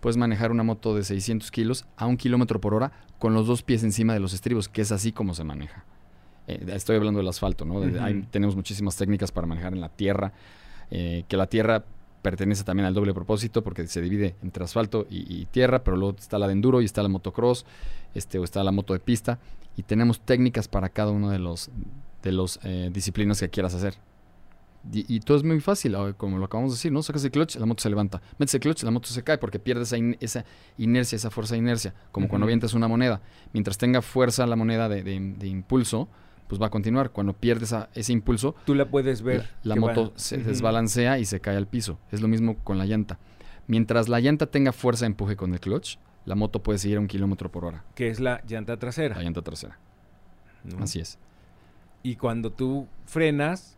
[0.00, 3.62] Puedes manejar una moto de 600 kilos a un kilómetro por hora con los dos
[3.62, 5.84] pies encima de los estribos, que es así como se maneja.
[6.48, 7.80] Eh, estoy hablando del asfalto, ¿no?
[8.02, 10.32] Hay- tenemos muchísimas técnicas para manejar en la tierra,
[10.90, 11.84] eh, que la tierra
[12.22, 16.16] pertenece también al doble propósito porque se divide entre asfalto y, y tierra, pero luego
[16.18, 17.64] está la de enduro y está la motocross,
[18.14, 19.38] este, o está la moto de pista,
[19.76, 21.70] y tenemos técnicas para cada uno de los
[22.22, 23.94] de los eh, disciplinas que quieras hacer.
[24.92, 27.02] Y, y todo es muy fácil, ah, como lo acabamos de decir, ¿no?
[27.02, 28.20] Sacas el clutch, la moto se levanta.
[28.38, 30.44] Metes el clutch, la moto se cae porque pierde esa, in- esa
[30.78, 33.20] inercia, esa fuerza de inercia, como cuando avientas una moneda.
[33.52, 36.08] Mientras tenga fuerza la moneda de, de- de impulso,
[36.48, 37.10] pues va a continuar.
[37.10, 39.48] Cuando pierdes ese impulso, Tú la puedes ver.
[39.62, 41.98] la, la que va- moto se desbalancea y se cae al piso.
[42.10, 43.18] Es lo mismo con la llanta.
[43.66, 47.00] Mientras la llanta tenga fuerza de empuje con el clutch, la moto puede seguir a
[47.00, 49.16] un kilómetro por hora, Que es la llanta trasera.
[49.16, 49.78] la llanta trasera.
[50.64, 50.82] ¿no?
[50.82, 51.18] Así es.
[52.02, 53.76] Y cuando tú frenas,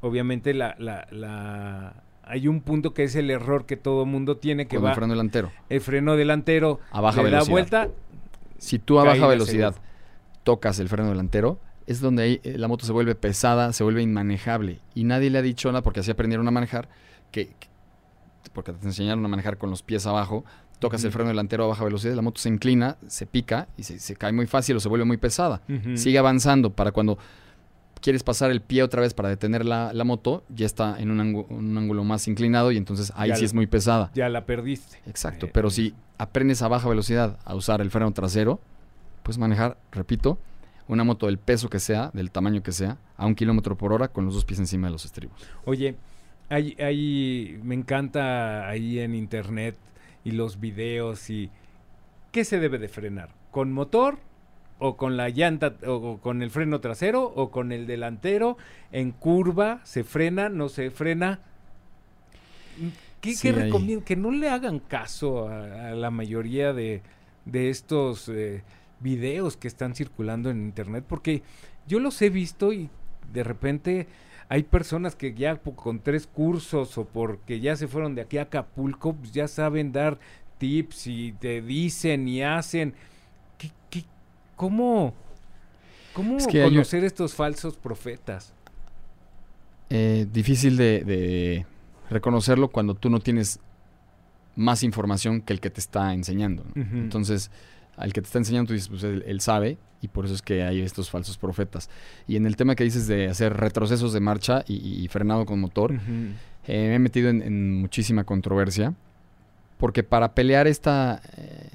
[0.00, 4.66] obviamente la, la, la- hay un punto que es el error que todo mundo tiene,
[4.66, 5.52] que va el freno delantero.
[5.68, 7.52] el freno delantero A baja le da velocidad.
[7.52, 7.88] vuelta.
[8.58, 9.76] Si tú a baja velocidad
[10.42, 14.02] tocas el freno delantero, es donde ahí, eh, la moto se vuelve pesada, se vuelve
[14.02, 14.80] inmanejable.
[14.94, 16.88] Y nadie le ha dicho nada, porque así aprendieron a manejar,
[17.30, 17.68] que, que-
[18.52, 20.44] porque te enseñaron a manejar con los pies abajo,
[20.78, 23.98] tocas el freno delantero a baja velocidad, la moto se inclina, se pica y se,
[23.98, 25.62] se cae muy fácil o se vuelve muy pesada.
[25.96, 27.18] Sigue avanzando para cuando
[28.00, 31.18] quieres pasar el pie otra vez para detener la, la moto, ya está en un,
[31.18, 34.10] ángu- un ángulo más inclinado y entonces ahí Ya sí la- es muy pesada.
[34.14, 35.00] Ya la perdiste.
[35.06, 38.60] Exacto, Eh, pero si aprendes a baja velocidad a usar el freno trasero,
[39.22, 40.38] puedes manejar, repito,
[40.88, 44.08] una moto del peso que sea, del tamaño que sea, a un kilómetro por hora
[44.08, 45.40] con los dos pies encima de los estribos.
[45.64, 45.96] Oye,
[46.48, 49.76] hay, hay, me encanta ahí en internet
[50.24, 51.50] y los videos y
[52.32, 53.30] ¿qué se debe de frenar?
[53.50, 54.18] ¿Con motor
[54.78, 58.56] o con la llanta o, o con el freno trasero o con el delantero?
[58.92, 61.40] ¿En curva se frena, no se frena?
[63.20, 64.04] ¿Qué, Sí, recomiendo?
[64.04, 67.02] Que no le hagan caso a, a la mayoría de,
[67.44, 68.62] de estos eh,
[69.00, 71.42] videos que están circulando en internet porque
[71.86, 72.88] yo los he visto y
[73.32, 74.06] de repente
[74.48, 78.42] hay personas que ya con tres cursos o porque ya se fueron de aquí a
[78.42, 80.18] Acapulco, pues ya saben dar
[80.58, 82.94] tips y te dicen y hacen.
[83.58, 84.04] ¿Qué, qué-
[84.54, 85.12] cómo
[86.14, 88.54] cómo Es que conocer estos falsos profetas?
[89.90, 91.66] Eh, difícil de, de
[92.10, 93.60] reconocerlo cuando tú no tienes
[94.56, 96.64] más información que el que te está enseñando.
[96.74, 97.50] Entonces,
[97.96, 100.42] al que te está enseñando, tú dices, pues él, él sabe, y por eso es
[100.42, 101.88] que hay estos falsos profetas.
[102.28, 105.58] Y en el tema que dices de hacer retrocesos de marcha y, y frenado con
[105.60, 108.94] motor, eh, me he metido en, en muchísima controversia,
[109.78, 111.20] porque para pelear esta...
[111.36, 111.68] eh,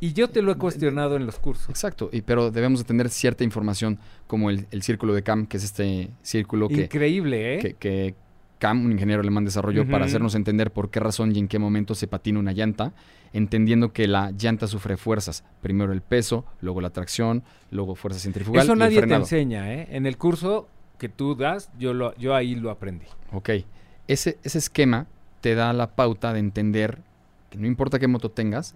[0.00, 1.68] Y yo te lo he cuestionado en los cursos.
[1.68, 5.56] exacto, y, pero debemos de tener cierta información como el, el círculo de CAM, que
[5.56, 7.58] es este círculo que, Increíble, ¿eh?
[7.60, 8.14] que, que
[8.58, 11.94] Cam, un ingeniero alemán, desarrolló para hacernos entender por qué razón y en qué momento
[11.94, 12.92] se patina una llanta,
[13.32, 15.44] entendiendo que la llanta sufre fuerzas.
[15.60, 19.72] Primero el peso, luego la tracción, luego fuerza centrifugal Eso y el nadie te enseña,
[19.72, 19.88] ¿eh?
[19.90, 23.06] En el curso que tú das, yo, lo, yo ahí lo aprendí.
[23.32, 23.50] Ok.
[24.08, 25.06] Ese, ese esquema
[25.40, 26.98] te da la pauta de entender
[27.50, 28.74] que no importa qué moto tengas,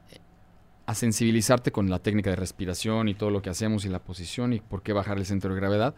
[0.87, 4.53] a sensibilizarte con la técnica de respiración y todo lo que hacemos y la posición
[4.53, 5.95] y por qué bajar el centro de gravedad.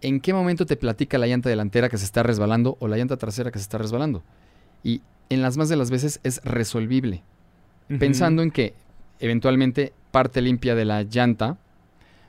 [0.00, 3.16] ¿en qué momento te platica la llanta delantera que se está resbalando o la llanta
[3.16, 4.22] trasera que se está resbalando?
[4.82, 7.22] Y en las más de las veces es resolvible,
[7.88, 8.74] Pensando en que
[9.20, 11.58] eventualmente parte limpia de la llanta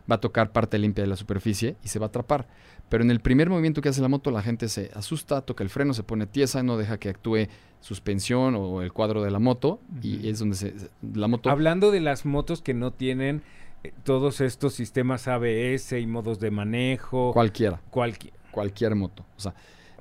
[0.09, 2.47] va a tocar parte limpia de la superficie y se va a atrapar.
[2.89, 5.69] Pero en el primer movimiento que hace la moto, la gente se asusta, toca el
[5.69, 7.47] freno, se pone tiesa, no deja que actúe
[7.81, 10.73] suspensión o el cuadro de la moto y es donde se,
[11.13, 11.49] la moto...
[11.49, 13.41] Hablando de las motos que no tienen
[13.83, 18.33] eh, todos estos sistemas ABS y modos de manejo, Cualquiera, cualquier.
[18.51, 19.25] cualquier moto.
[19.35, 19.53] O sea,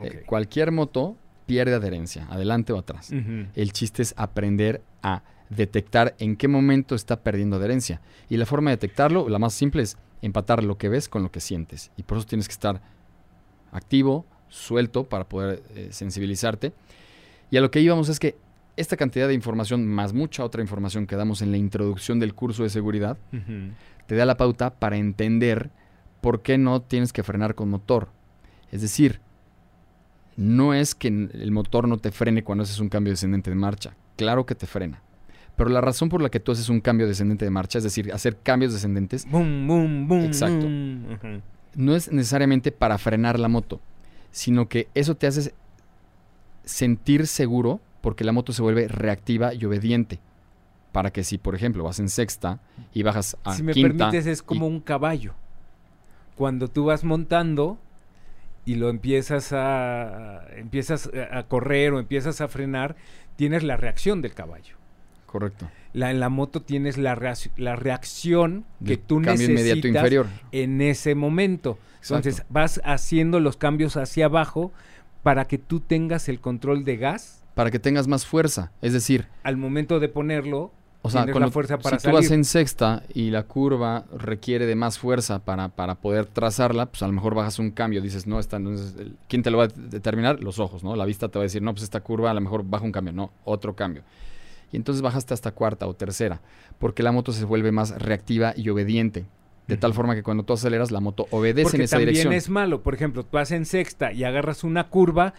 [0.02, 1.16] eh, cualquier moto
[1.46, 3.12] pierde adherencia, adelante o atrás.
[3.54, 8.00] El chiste es aprender a detectar en qué momento está perdiendo adherencia.
[8.28, 11.30] Y la forma de detectarlo, la más simple es empatar lo que ves con lo
[11.30, 11.90] que sientes.
[11.96, 12.80] Y por eso tienes que estar
[13.72, 16.72] activo, suelto, para poder eh, sensibilizarte.
[17.50, 18.36] Y a lo que íbamos es que
[18.76, 22.62] esta cantidad de información, más mucha otra información que damos en la introducción del curso
[22.62, 23.16] de seguridad,
[24.06, 25.70] te da la pauta para entender
[26.20, 28.08] por qué no tienes que frenar con motor.
[28.70, 29.20] Es decir,
[30.36, 33.96] no es que el motor no te frene cuando haces un cambio descendente de marcha.
[34.16, 35.02] Claro que te frena.
[35.56, 38.12] Pero la razón por la que tú haces un cambio descendente de marcha, es decir,
[38.12, 40.24] hacer cambios descendentes, Boom, boom, boom.
[40.24, 40.66] Exacto.
[40.66, 41.42] boom.
[41.74, 43.80] No es necesariamente para frenar la moto,
[44.30, 45.54] sino que eso te hace
[46.64, 50.20] sentir seguro porque la moto se vuelve reactiva y obediente.
[50.92, 52.60] Para que si, por ejemplo, vas en sexta
[52.94, 55.34] y bajas a si me quinta, permites, es como un caballo.
[56.36, 57.78] Cuando tú vas montando
[58.64, 62.96] y lo empiezas a empiezas a correr o empiezas a frenar,
[63.36, 64.76] tienes la reacción del caballo.
[65.26, 65.68] Correcto.
[65.92, 70.26] La, en la moto tienes la, reac- la reacción que tú necesitas inferior.
[70.52, 71.78] en ese momento.
[72.02, 72.52] Entonces Exacto.
[72.54, 74.72] vas haciendo los cambios hacia abajo
[75.22, 78.70] para que tú tengas el control de gas para que tengas más fuerza.
[78.82, 80.72] Es decir, al momento de ponerlo.
[81.00, 84.66] o sea, cuando, la fuerza para si tú vas en sexta y la curva requiere
[84.66, 88.02] de más fuerza para, para poder trazarla, pues a lo mejor bajas un cambio.
[88.02, 90.40] Dices, no, esta no es el- ¿quién te lo va a determinar?
[90.42, 90.94] Los ojos, ¿no?
[90.96, 92.92] La vista te va a decir, no, pues esta curva a lo mejor baja un
[92.92, 93.14] cambio.
[93.14, 94.02] No, otro cambio.
[94.72, 96.40] Y entonces bajaste hasta cuarta o tercera,
[96.78, 99.26] porque la moto se vuelve más reactiva y obediente.
[99.68, 102.32] De tal forma que cuando tú aceleras, la moto obedece Porque en esa también dirección.
[102.34, 102.82] es malo.
[102.82, 105.34] Por ejemplo, tú vas en sexta y agarras una curva.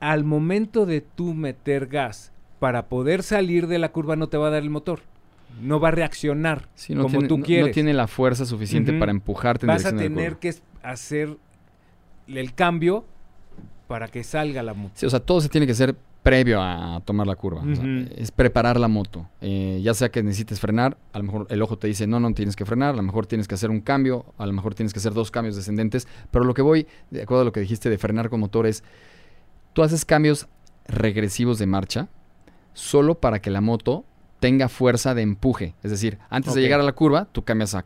[0.00, 4.48] Al momento de tú meter gas para poder salir de la curva, no te va
[4.48, 5.00] a dar el motor.
[5.60, 7.66] No va a reaccionar Sí, no como tiene, tú no- quieres.
[7.68, 10.40] no tiene la fuerza suficiente para empujarte en Vas a dirección de la tener curva.
[10.40, 11.36] que hacer
[12.28, 13.04] el cambio
[13.88, 14.92] para que salga la moto.
[14.94, 17.60] Sí, o sea, todo se tiene que hacer previo a tomar la curva.
[17.62, 18.08] O sea, Ujú.
[18.16, 19.26] es preparar la moto.
[19.40, 22.32] Eh, ya sea que necesites frenar, a lo mejor el ojo te dice, no, no
[22.34, 24.92] tienes que frenar, a lo mejor tienes que hacer un cambio, a lo mejor tienes
[24.92, 26.06] que hacer dos cambios descendentes.
[26.30, 28.84] Pero lo que voy, de acuerdo a lo que dijiste de frenar con motor, es,
[29.72, 30.46] tú haces cambios
[30.86, 32.08] regresivos de marcha
[32.74, 34.04] solo para que la moto
[34.40, 35.74] tenga fuerza de empuje.
[35.82, 37.84] Es decir, antes de llegar a la curva, tú cambias a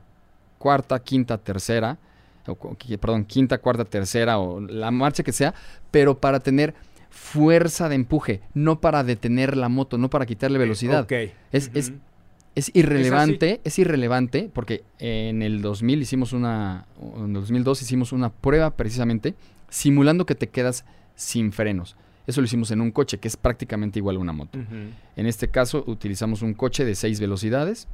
[0.58, 1.98] cuarta, quinta, tercera,
[2.46, 2.56] o
[3.00, 5.54] perdón, quinta, cuarta, tercera, o la marcha que sea,
[5.90, 6.74] pero para tener
[7.14, 11.07] fuerza de empuje, no para detener la moto, no para quitarle velocidad.
[11.53, 11.70] Es-
[12.74, 18.77] irrelevante, es, irrelevante porque en el 2000 hicimos una, en el 2002 hicimos una prueba
[18.77, 19.35] precisamente
[19.68, 21.96] simulando que te quedas sin frenos.
[22.27, 24.59] Eso lo hicimos en un coche que es prácticamente igual a una moto.
[25.16, 27.88] En este caso utilizamos un coche de 6 velocidades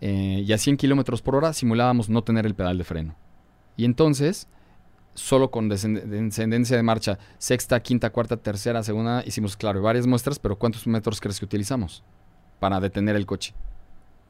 [0.00, 3.14] eh, y a 100 kilómetros por hora simulábamos no tener el pedal de freno.
[3.76, 4.48] Y entonces,
[5.14, 10.38] solo con descend- descendencia de marcha, sexta, quinta, cuarta, tercera, segunda, hicimos, claro, varias muestras,
[10.38, 12.02] pero ¿cuántos metros crees que utilizamos
[12.60, 13.54] para detener el coche?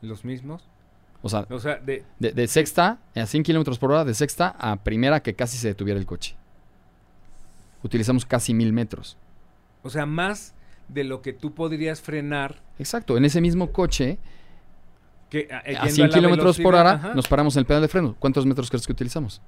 [0.03, 0.62] ¿Los mismos?
[1.23, 4.49] O sea, O sea, de, de, de sexta a 100 kilómetros por hora, de sexta
[4.59, 6.37] a primera que casi se detuviera el coche.
[7.83, 9.16] Utilizamos casi mil metros.
[9.83, 10.55] o sea, más
[10.88, 14.18] de lo que tú podrías frenar Exacto, en ese mismo coche,
[15.31, 17.88] que a, a 100 la kilómetros por hora, ajá, nos paramos en el pedal de
[17.88, 18.14] freno.
[18.18, 19.40] ¿Cuántos metros crees que utilizamos?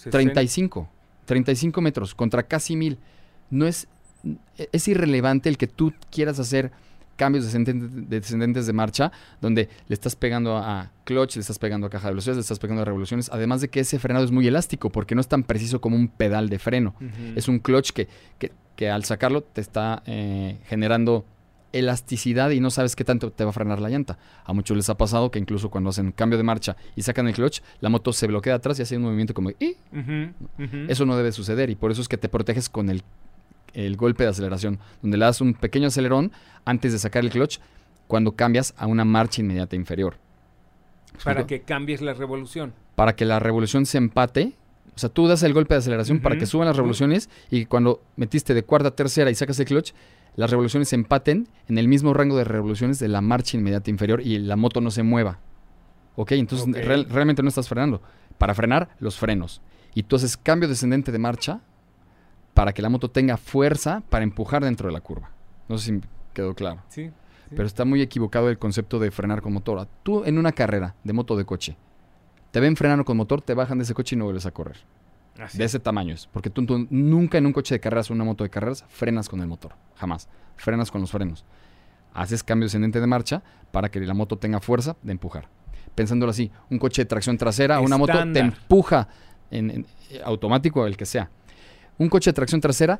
[0.00, 0.10] 60.
[0.10, 0.88] 35.
[1.26, 2.98] 35 metros contra casi mil.
[3.50, 3.86] No es,
[4.72, 6.72] es irrelevante el que tú quieras hacer
[7.16, 11.90] cambios descendentes, descendentes de marcha, donde le estás pegando a clutch, le estás pegando a
[11.90, 14.46] caja de velocidades, le estás pegando a revoluciones, además de que ese frenado es muy
[14.46, 16.94] elástico, porque no es tan preciso como un pedal de freno.
[17.36, 21.26] Es un clutch que, que- que al sacarlo te está eh, generando
[21.72, 24.18] elasticidad y no sabes qué tanto te va a frenar la llanta.
[24.44, 27.34] A muchos les ha pasado que incluso cuando hacen cambio de marcha y sacan el
[27.34, 29.50] clutch, la moto se bloquea atrás y hace un movimiento como...
[29.50, 30.76] Ujú.
[30.88, 33.02] Eso no debe suceder y por eso es que te proteges con el,
[33.74, 36.32] el golpe de aceleración, donde le das un pequeño acelerón
[36.64, 37.58] antes de sacar el clutch
[38.06, 40.16] cuando cambias a una marcha inmediata inferior.
[41.12, 42.72] ¿Me para que cambies la revolución.
[42.94, 44.54] Para que la revolución se empate.
[44.94, 48.02] O sea, tú das el golpe de aceleración para que suban las revoluciones y cuando
[48.16, 49.92] metiste de cuarta a tercera y sacas el clutch,
[50.36, 54.20] las revoluciones se empaten en el mismo rango de revoluciones de la marcha inmediata inferior
[54.20, 55.38] y la moto no se mueva.
[56.16, 56.32] ¿Ok?
[56.32, 58.02] Entonces realmente no estás frenando.
[58.38, 59.60] Para frenar, los frenos.
[59.94, 61.60] y tú haces cambio descendente de marcha
[62.54, 65.30] para que la moto tenga fuerza para empujar dentro de la curva.
[65.68, 66.00] No sé si
[66.32, 66.82] quedó claro.
[66.88, 67.06] Sí.
[67.06, 67.12] sí.
[67.50, 69.86] Pero está muy equivocado el concepto de frenar con motor.
[70.02, 71.76] Tú en una carrera de moto de coche,
[72.50, 74.78] te ven frenando con motor, te bajan de ese coche y no vuelves a correr.
[75.38, 76.26] Así De ese tamaño es.
[76.26, 79.28] Porque tú, tú nunca en un coche de carreras o una moto de carreras frenas
[79.28, 79.72] con el motor.
[79.96, 80.28] Jamás.
[80.56, 81.44] Frenas con los frenos.
[82.12, 85.48] Haces cambio descendente de marcha para que la moto tenga fuerza de empujar.
[85.94, 88.44] Pensándolo así, un coche de tracción trasera, una moto te Estándar.
[88.44, 89.08] empuja
[89.50, 91.30] en, en- eh, automático, el que sea.
[91.98, 92.98] Un coche de tracción trasera,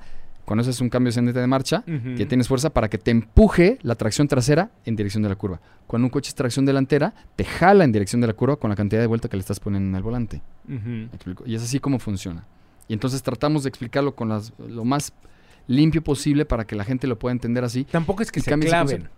[0.51, 2.17] cuando haces un cambio descendente de marcha, Ujú.
[2.17, 5.61] que tienes fuerza para que te empuje la tracción trasera en dirección de la curva.
[5.87, 8.75] Cuando un coche es tracción delantera, te jala en dirección de la curva con la
[8.75, 10.43] cantidad de vuelta que le estás poniendo en el volante.
[11.47, 12.47] Y es así como funciona.
[12.89, 15.13] Y entonces tratamos de explicarlo con las, lo más
[15.69, 17.85] limpio posible para que la gente lo pueda entender así.
[17.85, 19.09] Tampoco es que se claven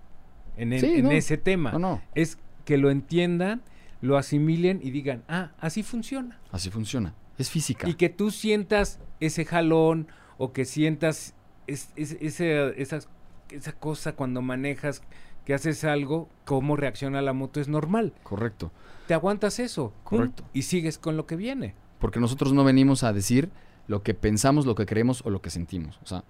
[0.58, 1.10] en, el- Sí, en no.
[1.12, 1.72] ese tema.
[1.72, 3.62] No, no, Es que lo entiendan,
[4.02, 6.38] lo asimilen y digan, ah, así funciona.
[6.50, 7.14] así funciona.
[7.38, 7.88] Es física.
[7.88, 10.08] Y que tú sientas ese jalón
[10.38, 11.34] o que sientas
[11.66, 13.08] es- es- ese- esas-
[13.50, 15.02] esa cosa cuando manejas,
[15.44, 18.12] que haces algo, cómo reacciona la moto es normal.
[18.22, 18.70] Correcto.
[19.08, 19.92] Te aguantas eso.
[20.08, 20.44] pum, Correcto.
[20.52, 21.74] y sigues con lo que viene.
[21.98, 23.50] Porque nosotros no venimos a decir
[23.88, 25.98] lo que pensamos, lo que creemos o lo que sentimos.
[26.02, 26.22] O sea,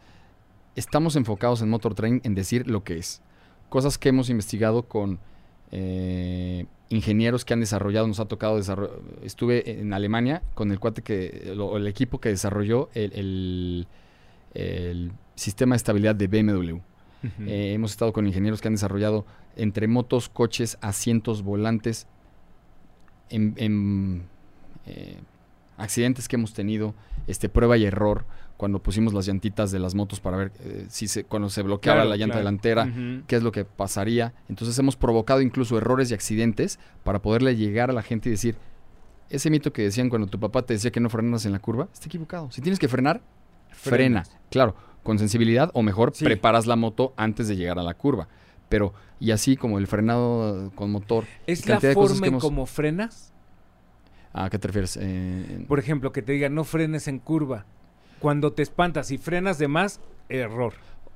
[0.76, 3.20] estamos enfocados en Motor Train en decir lo que es.
[3.68, 5.18] Cosas que hemos investigado con
[5.72, 8.96] eh, ingenieros que han desarrollado, nos ha tocado desarrollar.
[9.24, 13.86] Estuve en Alemania con el cuate que, lo- el equipo que desarrolló el, el-
[14.54, 16.76] el sistema de estabilidad de BMW.
[17.46, 19.24] Eh, hemos estado con ingenieros que han desarrollado
[19.56, 22.06] entre motos, coches, asientos, volantes,
[23.30, 24.22] en, en,
[24.86, 25.16] eh,
[25.78, 26.94] accidentes que hemos tenido,
[27.26, 28.24] este, prueba y error,
[28.62, 31.96] cuando pusimos las llantitas de las motos para ver eh, si se, cuando se bloqueaba
[32.02, 32.44] Claro, la llanta claro.
[32.44, 32.92] delantera,
[33.26, 34.34] qué es lo que pasaría.
[34.48, 38.54] Entonces hemos provocado incluso errores y accidentes para poderle llegar a la gente y decir,
[39.30, 41.88] ese mito que decían cuando tu papá te decía que no frenaras en la curva,
[41.92, 42.52] está equivocado.
[42.52, 43.20] Si tienes que frenar,
[43.70, 44.22] frena.
[44.22, 44.38] Frenas.
[44.48, 46.24] Claro, con sensibilidad o mejor Sí.
[46.24, 48.28] preparas la moto antes de llegar a la curva.
[48.68, 51.24] Pero, y así como el frenado con motor.
[51.48, 53.32] ¿Es la forma que en hemos- cómo frenas?
[54.32, 54.96] ¿A qué te refieres?
[55.02, 57.66] Eh, Por ejemplo, que te digan no frenes en curva.
[58.22, 60.72] Cuando te espantas y frenas de más, error.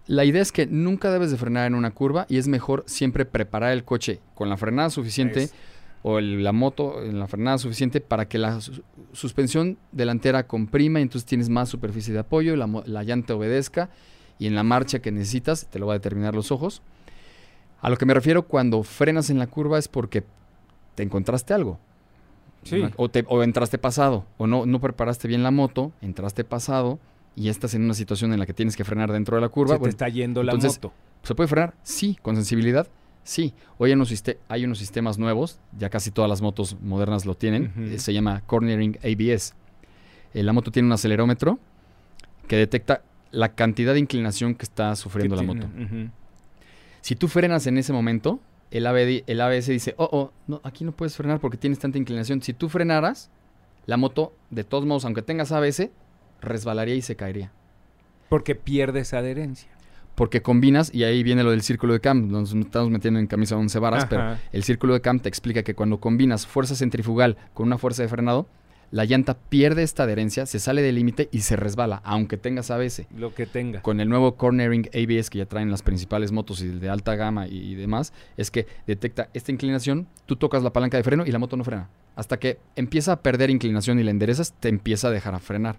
[0.06, 3.24] La idea es que nunca debes de frenar en una curva y es mejor siempre
[3.24, 5.54] preparar el coche con la frenada suficiente Es-
[6.02, 8.82] o el- la moto en la frenada suficiente para que la su-
[9.12, 13.88] suspensión delantera comprima y entonces tienes más superficie de apoyo, la, la llanta obedezca
[14.38, 16.82] y en la marcha que necesitas te lo va a determinar los ojos.
[17.80, 20.22] A lo que me refiero cuando frenas en la curva es porque
[20.94, 21.78] te encontraste algo.
[22.66, 22.84] Sí.
[22.96, 26.98] O, te- o entraste pasado, o no, no preparaste bien la moto, entraste pasado
[27.34, 29.76] y estás en una situación en la que tienes que frenar dentro de la curva.
[29.76, 30.92] Se te está yendo la entonces, moto.
[31.22, 31.74] ¿Se puede frenar?
[31.82, 32.86] Sí, con sensibilidad.
[33.24, 33.52] Sí.
[33.78, 37.34] Hoy hay unos, siste- hay unos sistemas nuevos, ya casi todas las motos modernas lo
[37.34, 37.72] tienen.
[37.92, 39.54] Eh, se llama Cornering ABS.
[40.34, 41.58] Eh, la moto tiene un acelerómetro
[42.46, 43.02] que detecta
[43.32, 45.54] la cantidad de inclinación que está sufriendo la tiene.
[45.66, 46.12] moto.
[47.00, 48.40] Si tú frenas en ese momento,
[48.70, 52.42] el, el ABS dice, oh, oh, no, aquí no puedes frenar porque tienes tanta inclinación.
[52.42, 53.30] Si tú frenaras,
[53.86, 55.90] la moto, de todos modos, aunque tengas ABS,
[56.40, 57.52] resbalaría y se caería.
[58.28, 59.70] Porque pierdes adherencia.
[60.14, 63.56] Porque combinas, y ahí viene lo del círculo de Cam, nos estamos metiendo en camisa
[63.56, 67.66] 11 varas, pero el círculo de Cam te explica que cuando combinas fuerza centrifugal con
[67.66, 68.48] una fuerza de frenado,
[68.90, 73.06] la llanta pierde esta adherencia, se sale del límite y se resbala, aunque tengas ABS.
[73.16, 73.82] Lo que tenga.
[73.82, 77.48] Con el nuevo Cornering ABS que ya traen las principales motos y de alta gama
[77.48, 81.30] y, y demás, es que detecta esta inclinación, tú tocas la palanca de freno y
[81.30, 81.88] la moto no frena.
[82.14, 85.76] Hasta que empieza a perder inclinación y la enderezas, te empieza a dejar a frenar.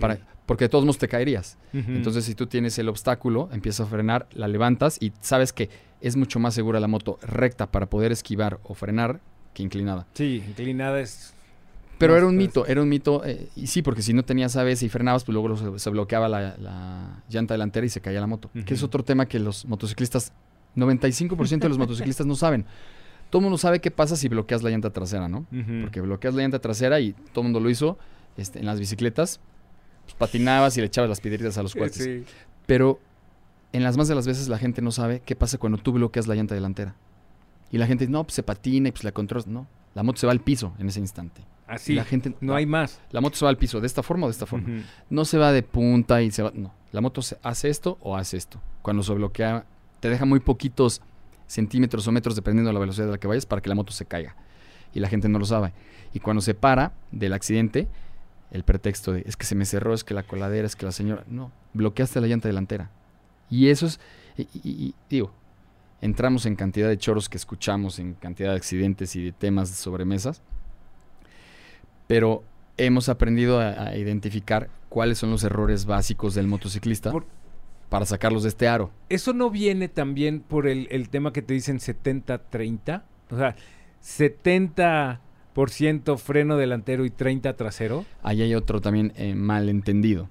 [0.00, 1.58] Para, porque de todos modos te caerías.
[1.72, 5.68] Entonces, si tú tienes el obstáculo, empiezas a frenar, la levantas y sabes que
[6.00, 9.20] es mucho más segura la moto recta para poder esquivar o frenar
[9.54, 10.06] que inclinada.
[10.14, 11.34] Sí, inclinada es.
[11.98, 14.56] Pero No, era un mito, era un mito, eh, y sí, porque si no tenías
[14.56, 18.20] ABS y frenabas, pues luego se, se bloqueaba la, la llanta delantera y se caía
[18.20, 18.50] la moto.
[18.66, 20.32] Que es otro tema que los motociclistas,
[20.76, 22.66] 95% de los motociclistas no saben.
[23.30, 25.46] Todo el mundo sabe qué pasa si bloqueas la llanta trasera, ¿no?
[25.82, 27.98] Porque bloqueas la llanta trasera y todo el mundo lo hizo
[28.36, 29.40] este, en las bicicletas,
[30.04, 32.04] pues, patinabas y le echabas las piedritas a los cuates.
[32.04, 32.24] Sí.
[32.66, 33.00] Pero
[33.72, 36.26] en las más de las veces la gente no sabe qué pasa cuando tú bloqueas
[36.26, 36.94] la llanta delantera.
[37.72, 39.46] Y la gente dice, no, pues se patina y pues la controlas.
[39.46, 41.42] No, la moto se va al piso en ese instante.
[41.66, 41.94] Así.
[41.94, 43.00] la gente, No hay más.
[43.10, 44.84] La moto se va al piso, de esta forma o de esta forma.
[45.10, 46.52] No se va de punta y se va.
[46.54, 48.60] No, la moto se hace esto o hace esto.
[48.82, 49.64] Cuando se bloquea,
[50.00, 51.02] te deja muy poquitos
[51.46, 53.92] centímetros o metros dependiendo de la velocidad de la que vayas para que la moto
[53.92, 54.36] se caiga.
[54.94, 55.72] Y la gente no lo sabe.
[56.14, 57.88] Y cuando se para del accidente,
[58.52, 60.92] el pretexto de es que se me cerró, es que la coladera, es que la
[60.92, 61.24] señora.
[61.28, 62.90] No, bloqueaste la llanta delantera.
[63.50, 64.00] Y eso es.
[64.38, 65.32] Y, y- y, digo,
[66.00, 69.76] entramos en cantidad de choros que escuchamos, en cantidad de accidentes y de temas de
[69.76, 70.42] sobremesas.
[72.06, 72.44] Pero
[72.76, 77.26] hemos aprendido a, a identificar cuáles son los errores básicos del motociclista Por-
[77.88, 78.90] para sacarlos de este aro.
[79.08, 83.02] ¿Eso no viene también por el, el tema que te dicen 70-30?
[83.30, 83.54] O sea,
[85.54, 88.04] 70% freno delantero y 30 trasero.
[88.22, 90.28] Ahí hay otro también eh, malentendido.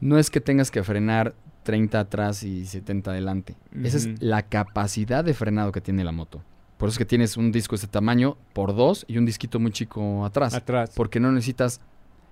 [0.00, 1.34] No es que tengas que frenar
[1.64, 3.56] 30 atrás y 70 adelante.
[3.82, 6.42] Esa es la capacidad de frenado que tiene la moto.
[6.76, 9.60] Por eso es que tienes un disco de este tamaño por dos y un disquito
[9.60, 10.54] muy chico atrás.
[10.54, 10.90] Atrás.
[10.96, 11.80] Porque no necesitas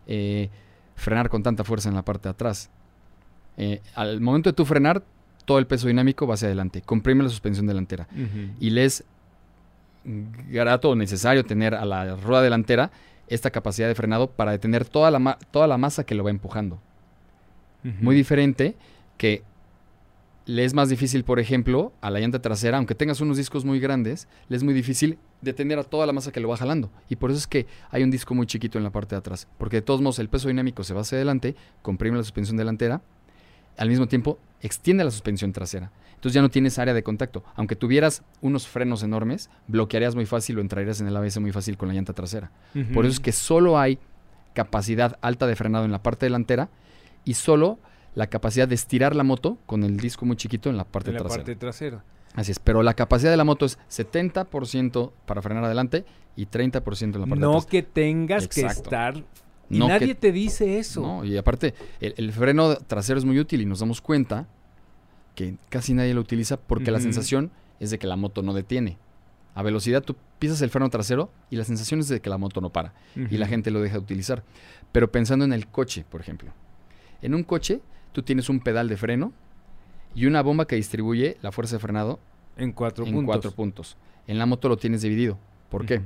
[0.06, 0.50] eh,
[0.96, 2.70] frenar con tanta fuerza en la parte de atrás.
[3.56, 5.04] Eh, al momento de tu frenar,
[5.44, 6.82] todo el peso dinámico va hacia adelante.
[6.82, 8.08] Comprime la suspensión delantera.
[8.60, 9.04] Y le es
[10.04, 12.90] grato o necesario tener a la rueda delantera
[13.28, 16.30] esta capacidad de frenado para detener toda la, ma- toda la masa que lo va
[16.30, 16.80] empujando.
[17.84, 18.76] Muy diferente
[19.16, 19.42] que
[20.44, 23.78] le es más difícil, por ejemplo, a la llanta trasera, aunque tengas unos discos muy
[23.80, 26.90] grandes, le es muy difícil detener a toda la masa que lo va jalando.
[27.08, 29.48] Y por eso es que hay un disco muy chiquito en la parte de atrás.
[29.58, 33.02] Porque de todos modos el peso dinámico se va hacia adelante, comprime la suspensión delantera,
[33.76, 35.92] al mismo tiempo extiende la suspensión trasera.
[36.14, 37.42] Entonces ya no tienes área de contacto.
[37.56, 41.76] Aunque tuvieras unos frenos enormes, bloquearías muy fácil o entrarías en el ABS muy fácil
[41.76, 42.52] con la llanta trasera.
[42.94, 43.98] Por eso es que solo hay
[44.54, 46.68] capacidad alta de frenado en la parte delantera
[47.24, 47.78] y solo
[48.14, 51.14] la capacidad de estirar la moto con el disco muy chiquito en la parte en
[51.14, 51.44] la trasera.
[51.44, 52.04] parte trasera.
[52.34, 56.04] Así es, pero la capacidad de la moto es 70% para frenar adelante
[56.36, 59.16] y 30% en la parte No que tengas que estar.
[59.70, 61.00] Y No nadie que- te dice eso.
[61.02, 64.46] No, y aparte, el, el freno trasero es muy útil y nos damos cuenta
[65.34, 67.50] que casi nadie lo utiliza porque la sensación
[67.80, 68.98] es de que la moto no detiene.
[69.54, 72.60] A velocidad tú pisas el freno trasero y la sensación es de que la moto
[72.60, 72.94] no para.
[73.16, 74.42] y la gente lo deja de utilizar.
[74.92, 76.52] Pero pensando en el coche, por ejemplo.
[77.22, 77.80] En un coche,
[78.12, 79.32] tú tienes un pedal de freno
[80.14, 82.20] y una bomba que distribuye la fuerza de frenado
[82.56, 83.26] En cuatro en puntos.
[83.26, 83.96] cuatro puntos.
[84.26, 85.38] En la moto lo tienes dividido.
[85.70, 86.02] ¿Por qué?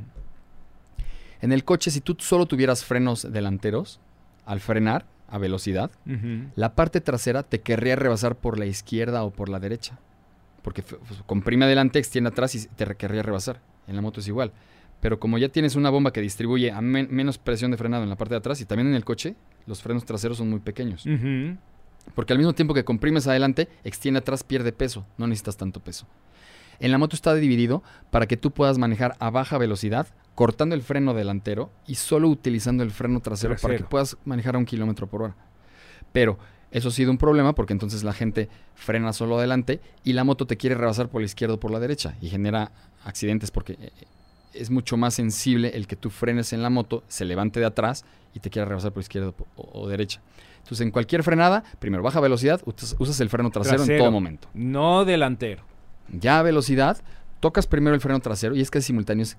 [1.40, 4.00] En el coche, si tú solo tuvieras frenos delanteros,
[4.46, 5.90] al frenar a velocidad,
[6.54, 9.98] la parte trasera te querría rebasar por la izquierda o por la derecha.
[10.62, 10.82] Porque
[11.26, 13.61] comprime adelante, extiende atrás y te querría rebasar.
[13.86, 14.52] En la moto es igual.
[15.00, 18.09] Pero como ya tienes una bomba que distribuye a men- menos presión de frenado en
[18.09, 19.34] la parte de atrás y también en el coche,
[19.66, 21.04] los frenos traseros son muy pequeños.
[22.14, 25.04] Porque al mismo tiempo que comprimes adelante, extiende atrás, pierde peso.
[25.18, 26.07] No necesitas tanto peso.
[26.78, 30.82] En la moto está dividido para que tú puedas manejar a baja velocidad, cortando el
[30.82, 35.07] freno delantero y solo utilizando el freno trasero, para que puedas manejar a un kilómetro
[35.07, 35.36] por hora.
[36.12, 36.38] Pero
[36.70, 40.46] eso ha sido un problema porque entonces la gente frena solo adelante y la moto
[40.46, 42.72] te quiere rebasar por la izquierda o por la derecha y genera
[43.04, 43.90] accidentes porque eh,
[44.52, 48.04] es mucho más sensible el que tú frenes en la moto, se levante de atrás
[48.34, 50.20] y te quiera rebasar por izquierda o- o derecha.
[50.67, 54.49] Entonces en cualquier frenada, primero baja velocidad, usas, el freno trasero, en todo momento.
[54.53, 55.62] No delantero.
[56.11, 56.99] Ya a velocidad,
[57.39, 59.37] tocas primero el freno trasero y es que es simultáneo, es,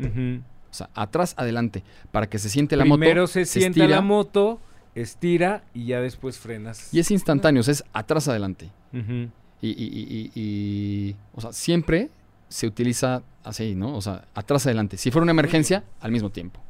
[0.00, 3.32] o sea, atrás, adelante, para que se siente la Primero moto.
[3.32, 4.58] se sienta estira, la moto,
[4.96, 6.92] estira y ya después frenas.
[6.92, 8.70] Y es instantáneo, o sea, es atrás, adelante.
[8.92, 12.10] Y, y- y- y- y- o sea, siempre
[12.48, 13.94] se utiliza así, ¿no?
[13.96, 14.96] O sea, atrás, adelante.
[14.96, 16.60] Si fuera una emergencia, al mismo tiempo.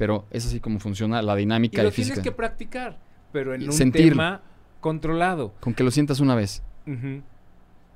[0.00, 2.14] Pero es así como funciona la Y dinámica lo y física.
[2.14, 2.98] tienes que practicar,
[3.32, 4.12] pero en Y un sentirlo.
[4.12, 4.40] tema
[4.80, 5.52] controlado.
[5.60, 6.62] Con que lo sientas una vez,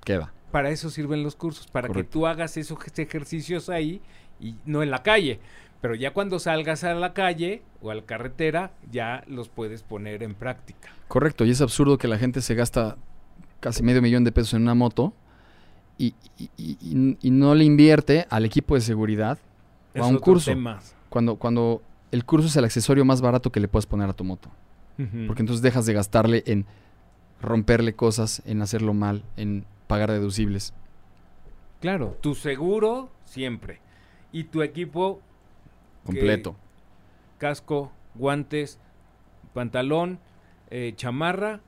[0.04, 0.32] queda.
[0.52, 2.08] Para eso sirven los cursos, para Correcto.
[2.10, 4.02] que tú hagas esos ejercicios ahí
[4.38, 5.40] y no en la calle.
[5.80, 10.22] Pero ya cuando salgas a la calle o a la carretera, ya los puedes poner
[10.22, 10.90] en práctica.
[11.08, 12.96] Correcto, y es absurdo que la gente se gasta
[13.60, 15.14] casi medio millón de pesos en una moto
[15.98, 19.38] y, y- y- y- y no le invierte al equipo de seguridad
[19.96, 20.50] o a un curso.
[20.50, 20.80] tema.
[21.08, 21.80] Cuando, cuando
[22.14, 24.48] el curso es el accesorio más barato que le puedes poner a tu moto.
[25.26, 26.66] Porque entonces dejas de gastarle en
[27.42, 30.72] romperle cosas, en hacerlo mal, en pagar deducibles.
[31.80, 33.80] Claro, tu seguro siempre.
[34.30, 35.20] Y tu equipo,
[36.04, 36.54] Completo.
[37.38, 38.78] casco, guantes,
[39.52, 40.20] pantalón,
[40.70, 41.60] eh, chamarra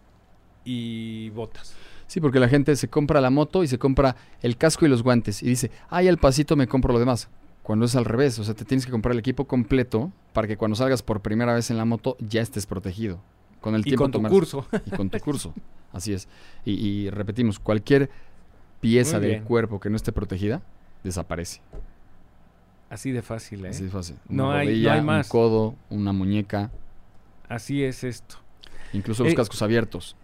[0.65, 1.75] y botas.
[2.07, 5.03] Sí, porque la gente se compra la moto y se compra el casco y los
[5.03, 7.29] guantes y dice, ay, al pasito me compro lo demás.
[7.67, 10.57] Cuando es al revés, o sea, te tienes que comprar el equipo completo para que
[10.57, 13.19] cuando salgas por primera vez en la moto ya estés protegido.
[13.61, 14.67] Con el Y tiempo con tu curso.
[14.87, 15.53] Y con tu curso.
[15.93, 16.29] Así es.
[16.65, 18.09] Y, y repetimos, cualquier
[18.81, 20.63] pieza del cuerpo que no esté protegida,
[21.03, 21.61] desaparece.
[22.89, 23.71] Así de fácil, ¿eh?
[23.71, 24.17] Así de fácil.
[24.29, 25.29] No Una hay- no rodilla, hay un más.
[25.29, 26.71] codo, una muñeca,
[27.49, 28.37] Así es esto.
[28.93, 30.15] incluso los Eh, cascos abiertos.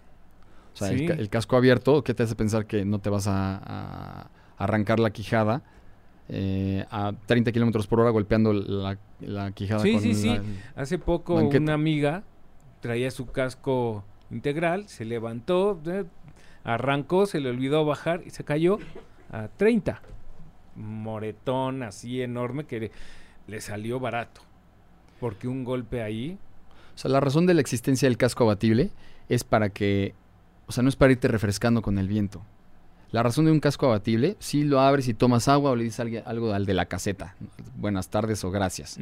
[0.74, 1.06] O sea, el, sí.
[1.06, 5.00] ca- el casco abierto, ¿qué te hace pensar que no te vas a, a arrancar
[5.00, 5.62] la quijada
[6.34, 10.34] eh, a 30 kilómetros por hora golpeando la, la quijada Sí, con sí, sí.
[10.74, 11.62] Hace poco Banqueta.
[11.62, 12.22] una amiga
[12.80, 16.04] traía su casco integral, se levantó, eh,
[16.64, 18.78] arrancó, se le olvidó bajar y se cayó
[19.30, 20.00] a 30.
[20.74, 22.90] Moretón así enorme que le,
[23.46, 24.40] le salió barato.
[25.20, 26.38] Porque un golpe ahí.
[26.94, 28.90] O sea, la razón de la existencia del casco abatible
[29.28, 30.14] es para que,
[30.66, 32.42] o sea, no es para irte refrescando con el viento.
[33.12, 36.00] La razón de un casco abatible, si lo abres y tomas agua o le dices
[36.24, 37.36] algo al de la caseta,
[37.76, 38.98] buenas tardes o gracias.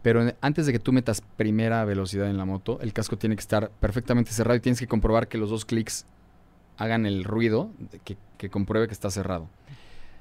[0.00, 3.40] Pero antes de que tú metas primera velocidad en la moto, el casco tiene que
[3.40, 6.06] estar perfectamente cerrado y tienes que comprobar que los dos clics
[6.78, 7.72] hagan el ruido
[8.04, 9.48] que, que compruebe que está cerrado.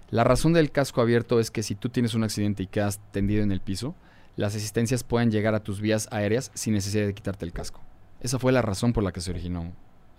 [0.10, 3.44] La razón del casco abierto es que si tú tienes un accidente y quedas tendido
[3.44, 3.94] en el piso,
[4.36, 7.82] las asistencias puedan llegar a tus vías aéreas sin necesidad de quitarte el casco.
[8.20, 9.72] Esa fue la razón por la que se originó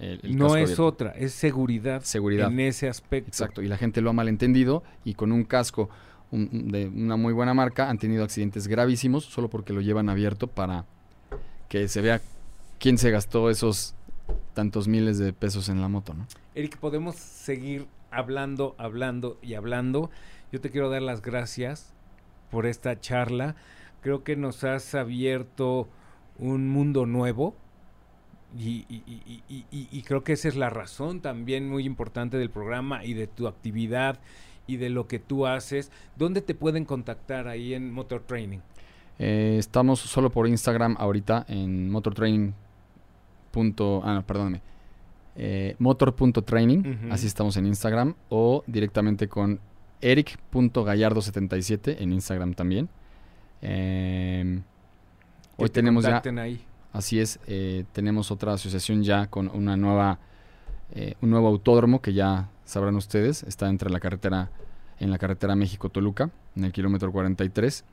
[0.02, 3.28] el, el No es otra, es seguridad, seguridad en ese aspecto.
[3.28, 5.88] Exacto, y la gente lo ha malentendido y con un casco
[6.30, 10.86] de una muy buena marca han tenido accidentes gravísimos solo porque lo llevan abierto para
[11.68, 12.20] que se vea
[12.78, 13.94] quién se gastó esos
[14.54, 16.26] tantos miles de pesos en la moto, ¿no?
[16.54, 20.10] Eric, podemos seguir hablando, hablando y hablando.
[20.52, 21.92] Yo te quiero dar las gracias
[22.50, 23.56] por esta charla.
[24.00, 25.88] Creo que nos has abierto
[26.38, 27.54] un mundo nuevo.
[28.58, 28.84] Y,
[29.48, 33.48] y, creo que esa es la razón también muy importante del programa y de tu
[33.48, 34.20] actividad
[34.66, 35.90] y de lo que tú haces.
[36.16, 38.58] ¿Dónde te pueden contactar ahí en Motor Training?
[39.18, 42.52] Eh, estamos solo por Instagram ahorita en Motor Training.
[43.54, 44.60] ah, no, perdóname.
[45.34, 49.60] Eh, motor.training, así estamos en Instagram, o directamente con
[50.02, 52.90] eric.gallardo77 en Instagram también.
[53.62, 54.62] Em,
[55.56, 56.20] hoy tenemos ya...
[56.38, 56.60] Ahí.
[56.92, 60.18] Así es, eh, tenemos otra asociación ya con una nueva,
[61.22, 64.50] un nuevo autódromo que ya sabrán ustedes, está entre la carretera,
[64.98, 67.84] en la carretera México-Toluca, en el kilómetro 43.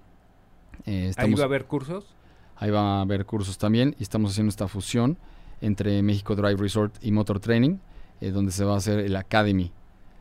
[0.86, 2.16] Eh, ¿Ahí va a haber cursos?
[2.56, 5.18] Ahí va a haber cursos también y estamos haciendo esta fusión
[5.62, 7.78] entre México Drive Resort y Motor Training,
[8.22, 9.72] eh, donde se va a hacer el Academy,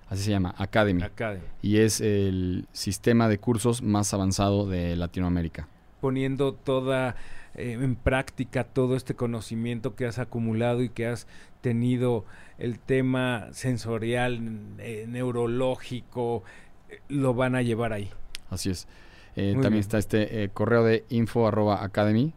[0.08, 1.02] así se llama, Academy.
[1.02, 1.44] Academy.
[1.62, 5.68] Y es el sistema de cursos más avanzado de Latinoamérica.
[6.00, 7.16] Poniendo toda
[7.58, 11.26] eh, en práctica todo este conocimiento que has acumulado y que has
[11.60, 12.24] tenido
[12.56, 16.44] el tema sensorial, eh, neurológico,
[16.88, 18.10] eh, lo van a llevar ahí.
[18.48, 18.86] Así es.
[19.34, 22.32] también está este correo de info arroba academy.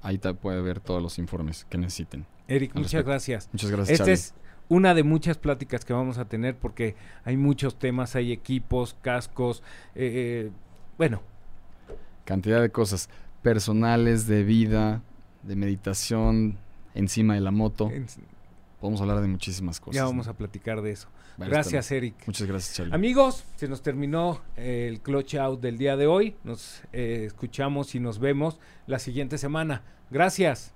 [0.00, 2.24] Ahí te puede ver todos los informes que necesiten.
[2.48, 3.50] Eric, muchas gracias.
[3.52, 4.00] Muchas gracias.
[4.00, 4.34] Esta es
[4.68, 9.62] una de muchas pláticas que vamos a tener porque hay muchos temas, hay equipos, cascos,
[10.96, 11.20] bueno.
[12.24, 13.08] Cantidad de cosas
[13.46, 15.02] personales, de vida,
[15.44, 16.58] de meditación,
[16.96, 17.92] encima de la moto.
[18.80, 19.94] Podemos hablar de muchísimas cosas.
[19.94, 21.06] Ya vamos a platicar de eso.
[21.38, 22.16] gracias, Eric.
[22.26, 22.92] Muchas gracias, Charlie.
[22.92, 26.34] Amigos, se nos terminó el clutch out del día de hoy.
[26.42, 29.84] Nos eh, escuchamos y nos vemos la siguiente semana.
[30.10, 30.74] Gracias.